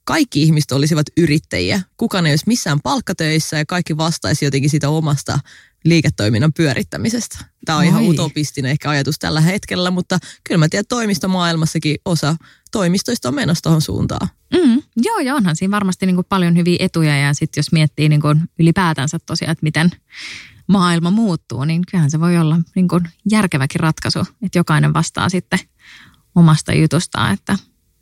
kaikki 0.04 0.42
ihmiset 0.42 0.72
olisivat 0.72 1.06
yrittäjiä. 1.16 1.82
Kukaan 1.96 2.26
ei 2.26 2.32
olisi 2.32 2.44
missään 2.46 2.80
palkkatöissä 2.80 3.58
ja 3.58 3.66
kaikki 3.66 3.96
vastaisi 3.96 4.44
jotenkin 4.44 4.70
sitä 4.70 4.88
omasta 4.88 5.38
liiketoiminnan 5.84 6.52
pyörittämisestä. 6.52 7.38
Tämä 7.64 7.78
on 7.78 7.84
Oi. 7.84 7.88
ihan 7.88 8.08
utopistinen 8.08 8.70
ehkä 8.70 8.90
ajatus 8.90 9.18
tällä 9.18 9.40
hetkellä, 9.40 9.90
mutta 9.90 10.18
kyllä 10.44 10.58
mä 10.58 10.68
tiedän, 10.68 10.80
että 10.80 10.94
toimistomaailmassakin 10.94 11.96
osa 12.04 12.36
toimistoista 12.72 13.28
on 13.28 13.34
menossa 13.34 13.62
tuohon 13.62 13.82
suuntaan. 13.82 14.28
Mm, 14.54 14.82
joo, 14.96 15.18
ja 15.18 15.34
onhan 15.34 15.56
siinä 15.56 15.70
varmasti 15.70 16.06
niin 16.06 16.16
kuin 16.16 16.26
paljon 16.28 16.56
hyviä 16.56 16.76
etuja 16.80 17.16
ja 17.16 17.34
sitten 17.34 17.58
jos 17.58 17.72
miettii 17.72 18.08
niin 18.08 18.20
kuin 18.20 18.40
ylipäätänsä 18.58 19.18
tosiaan, 19.26 19.52
että 19.52 19.64
miten 19.64 19.90
maailma 20.70 21.10
muuttuu, 21.10 21.64
niin 21.64 21.82
kyllähän 21.90 22.10
se 22.10 22.20
voi 22.20 22.38
olla 22.38 22.58
niin 22.74 22.88
kuin 22.88 23.02
järkeväkin 23.30 23.80
ratkaisu, 23.80 24.18
että 24.42 24.58
jokainen 24.58 24.94
vastaa 24.94 25.28
sitten 25.28 25.58
omasta 26.34 26.72
jutustaan, 26.72 27.32
että 27.32 27.58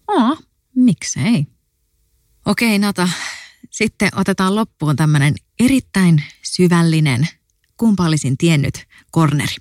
Oo, 0.08 0.36
miksei. 0.76 1.46
Okei 2.46 2.78
Nata, 2.78 3.08
sitten 3.70 4.08
otetaan 4.16 4.54
loppuun 4.54 4.96
tämmöinen 4.96 5.34
erittäin 5.60 6.22
syvällinen, 6.42 7.28
kumpa 7.76 8.04
olisin 8.04 8.38
tiennyt, 8.38 8.86
korneri. 9.10 9.54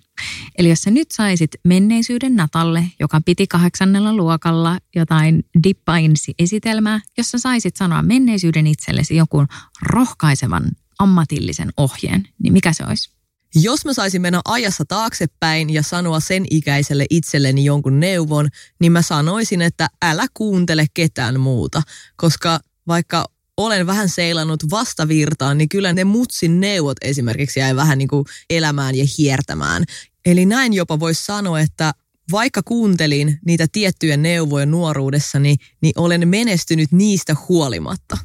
Eli 0.58 0.70
jos 0.70 0.82
sä 0.82 0.92
nyt 0.92 1.12
saisit 1.12 1.52
menneisyyden 1.64 2.36
Natalle, 2.36 2.86
joka 3.00 3.22
piti 3.26 3.48
kahdeksannella 3.48 4.14
luokalla 4.14 4.80
jotain 4.96 5.44
dippainsi-esitelmää, 5.64 7.00
jossa 7.18 7.40
saisit 7.40 7.76
sanoa 7.76 8.02
menneisyyden 8.02 8.68
itsellesi 8.68 9.16
joku 9.16 9.46
rohkaisevan 9.82 10.64
ammatillisen 11.00 11.70
ohjeen, 11.78 12.28
niin 12.44 12.54
mikä 12.54 12.74
se 12.74 12.84
olisi? 12.88 13.10
Jos 13.56 13.86
mä 13.86 13.94
saisin 13.94 14.22
mennä 14.22 14.42
ajassa 14.46 14.86
taaksepäin 14.86 15.70
ja 15.70 15.84
sanoa 15.84 16.20
sen 16.20 16.46
ikäiselle 16.50 17.06
itselleni 17.10 17.66
jonkun 17.66 18.00
neuvon, 18.00 18.50
niin 18.80 18.92
mä 18.92 19.02
sanoisin, 19.02 19.62
että 19.62 19.88
älä 20.02 20.26
kuuntele 20.34 20.86
ketään 20.94 21.40
muuta, 21.40 21.82
koska 22.16 22.60
vaikka 22.88 23.26
olen 23.58 23.88
vähän 23.88 24.10
seilannut 24.10 24.70
vastavirtaan, 24.70 25.58
niin 25.58 25.70
kyllä 25.70 25.94
ne 25.94 26.04
mutsin 26.04 26.60
neuvot 26.60 26.98
esimerkiksi 27.02 27.60
jäi 27.60 27.76
vähän 27.76 27.98
niin 27.98 28.08
kuin 28.08 28.26
elämään 28.50 28.96
ja 28.96 29.06
hiertämään. 29.18 29.84
Eli 30.26 30.46
näin 30.46 30.74
jopa 30.74 31.00
voisi 31.00 31.26
sanoa, 31.26 31.60
että 31.60 31.94
vaikka 32.32 32.62
kuuntelin 32.64 33.40
niitä 33.46 33.68
tiettyjä 33.72 34.18
neuvoja 34.18 34.66
nuoruudessani, 34.66 35.56
niin 35.82 35.94
olen 35.96 36.28
menestynyt 36.28 36.92
niistä 36.92 37.36
huolimatta. 37.50 38.18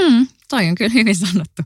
Hmm, 0.00 0.26
toi 0.48 0.68
on 0.68 0.74
kyllä 0.74 0.90
hyvin 0.94 1.16
sanottu. 1.16 1.62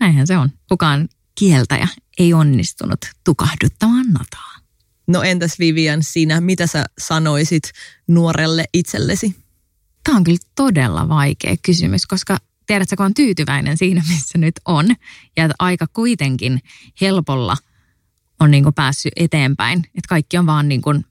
Näinhän 0.00 0.26
se 0.26 0.38
on. 0.38 0.50
Kukaan 0.68 1.08
kieltäjä 1.34 1.88
ei 2.18 2.34
onnistunut 2.34 2.98
tukahduttamaan 3.24 4.06
nataa. 4.06 4.54
No 5.06 5.22
entäs 5.22 5.58
Vivian, 5.58 6.02
sinä, 6.02 6.40
mitä 6.40 6.66
sä 6.66 6.84
sanoisit 6.98 7.62
nuorelle 8.08 8.64
itsellesi? 8.72 9.36
Tämä 10.04 10.16
on 10.16 10.24
kyllä 10.24 10.38
todella 10.54 11.08
vaikea 11.08 11.54
kysymys, 11.62 12.06
koska 12.06 12.38
tiedätkö, 12.66 12.96
kun 12.96 13.06
on 13.06 13.14
tyytyväinen 13.14 13.76
siinä, 13.76 14.02
missä 14.08 14.38
nyt 14.38 14.54
on, 14.64 14.86
ja 15.36 15.44
että 15.44 15.54
aika 15.58 15.86
kuitenkin 15.86 16.60
helpolla 17.00 17.56
on 18.40 18.50
niin 18.50 18.62
kuin 18.62 18.74
päässyt 18.74 19.12
eteenpäin, 19.16 19.78
että 19.78 20.08
kaikki 20.08 20.38
on 20.38 20.46
vaan 20.46 20.68
niin 20.68 20.82
kuin 20.82 21.04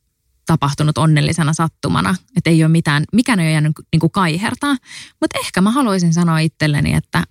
tapahtunut 0.45 0.97
onnellisena 0.97 1.53
sattumana, 1.53 2.15
että 2.37 2.49
ei 2.49 2.63
ole 2.63 2.71
mitään, 2.71 3.03
mikään 3.13 3.39
ei 3.39 3.45
ole 3.45 3.51
jäänyt 3.51 3.73
niin 3.91 3.99
kuin 3.99 4.11
kaihertaa, 4.11 4.77
mutta 5.21 5.39
ehkä 5.39 5.61
mä 5.61 5.71
haluaisin 5.71 6.13
sanoa 6.13 6.39
itselleni, 6.39 6.93
että 6.93 7.23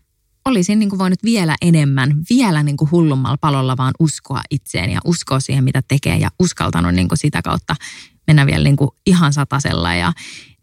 olisin 0.45 0.79
niin 0.79 0.89
kuin 0.89 0.99
voinut 0.99 1.23
vielä 1.25 1.57
enemmän, 1.63 2.17
vielä 2.31 2.63
niin 2.63 2.77
kuin 2.77 2.91
hullummalla 2.91 3.37
palolla 3.41 3.77
vaan 3.77 3.95
uskoa 3.99 4.41
itseen 4.51 4.91
ja 4.91 5.01
uskoa 5.05 5.41
siihen, 5.41 5.65
mitä 5.65 5.83
tekee 5.89 6.17
ja 6.17 6.31
uskaltanut 6.39 6.95
niin 6.95 7.09
kuin 7.09 7.19
sitä 7.19 7.43
kautta 7.43 7.77
mennä 8.27 8.47
vielä 8.47 8.65
niin 8.65 8.77
kuin 8.77 8.91
ihan 9.07 9.33
satasella 9.33 9.95
ja 9.95 10.13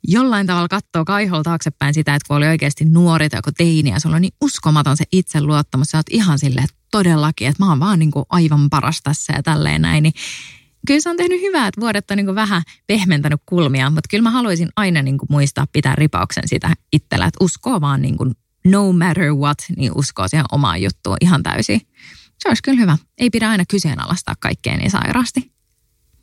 jollain 0.07 0.47
tavalla 0.47 0.67
katsoa 0.67 1.05
kaiholla 1.05 1.43
taaksepäin 1.43 1.93
sitä, 1.93 2.15
että 2.15 2.27
kun 2.27 2.37
oli 2.37 2.47
oikeasti 2.47 2.85
nuori 2.85 3.29
tai 3.29 3.37
joku 3.37 3.51
teini 3.57 3.89
ja 3.89 3.99
sulla 3.99 4.15
on 4.15 4.21
niin 4.21 4.33
uskomaton 4.41 4.97
se 4.97 5.05
itseluottamus, 5.11 5.87
sä 5.87 5.97
oot 5.97 6.09
ihan 6.09 6.39
silleen, 6.39 6.63
että 6.63 6.75
todellakin, 6.91 7.47
että 7.47 7.63
mä 7.63 7.69
oon 7.69 7.79
vaan 7.79 7.99
niin 7.99 8.11
kuin 8.11 8.25
aivan 8.29 8.69
paras 8.69 9.01
tässä 9.03 9.33
ja 9.33 9.43
tälleen 9.43 9.81
näin, 9.81 10.03
niin 10.03 10.13
kyllä 10.87 10.99
se 10.99 11.09
on 11.09 11.17
tehnyt 11.17 11.41
hyvää, 11.41 11.67
että 11.67 11.81
vuodet 11.81 12.11
on 12.11 12.17
niin 12.17 12.35
vähän 12.35 12.61
pehmentänyt 12.87 13.41
kulmia, 13.45 13.89
mutta 13.89 14.07
kyllä 14.09 14.21
mä 14.21 14.31
haluaisin 14.31 14.69
aina 14.75 15.01
niin 15.01 15.17
muistaa 15.29 15.67
pitää 15.71 15.95
ripauksen 15.95 16.47
sitä 16.47 16.73
itsellä, 16.93 17.25
että 17.25 17.43
uskoo 17.43 17.81
vaan 17.81 18.01
niin 18.01 18.17
no 18.65 18.93
matter 18.93 19.33
what, 19.33 19.57
niin 19.77 19.91
uskoo 19.95 20.27
siihen 20.27 20.45
omaan 20.51 20.81
juttuun 20.81 21.17
ihan 21.21 21.43
täysin. 21.43 21.81
Se 22.39 22.49
olisi 22.49 22.63
kyllä 22.63 22.79
hyvä. 22.79 22.97
Ei 23.17 23.29
pidä 23.29 23.49
aina 23.49 23.63
kyseenalaistaa 23.65 24.35
kaikkea 24.39 24.77
niin 24.77 24.91
sairaasti. 24.91 25.51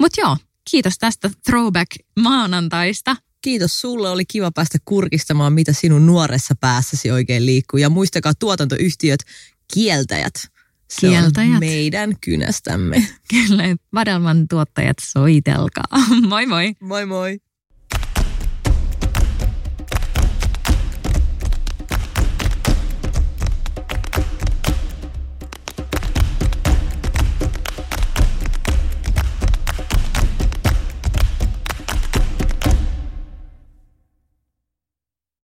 Mutta 0.00 0.20
joo, 0.20 0.36
kiitos 0.70 0.98
tästä 0.98 1.30
throwback 1.44 1.90
maanantaista. 2.20 3.16
Kiitos 3.42 3.80
sulle, 3.80 4.10
oli 4.10 4.24
kiva 4.24 4.50
päästä 4.50 4.78
kurkistamaan, 4.84 5.52
mitä 5.52 5.72
sinun 5.72 6.06
nuoressa 6.06 6.54
päässäsi 6.60 7.10
oikein 7.10 7.46
liikkuu. 7.46 7.78
Ja 7.78 7.90
muistakaa 7.90 8.34
tuotantoyhtiöt, 8.34 9.20
kieltäjät. 9.74 10.34
Se 10.90 11.08
kieltäjät. 11.08 11.52
on 11.52 11.60
meidän 11.60 12.16
kynästämme. 12.20 13.08
Kyllä, 13.30 13.62
Vadelman 13.94 14.48
tuottajat 14.48 14.96
soitelkaa. 15.02 15.84
moi 16.28 16.46
moi. 16.46 16.74
Moi 16.80 17.06
moi. 17.06 17.38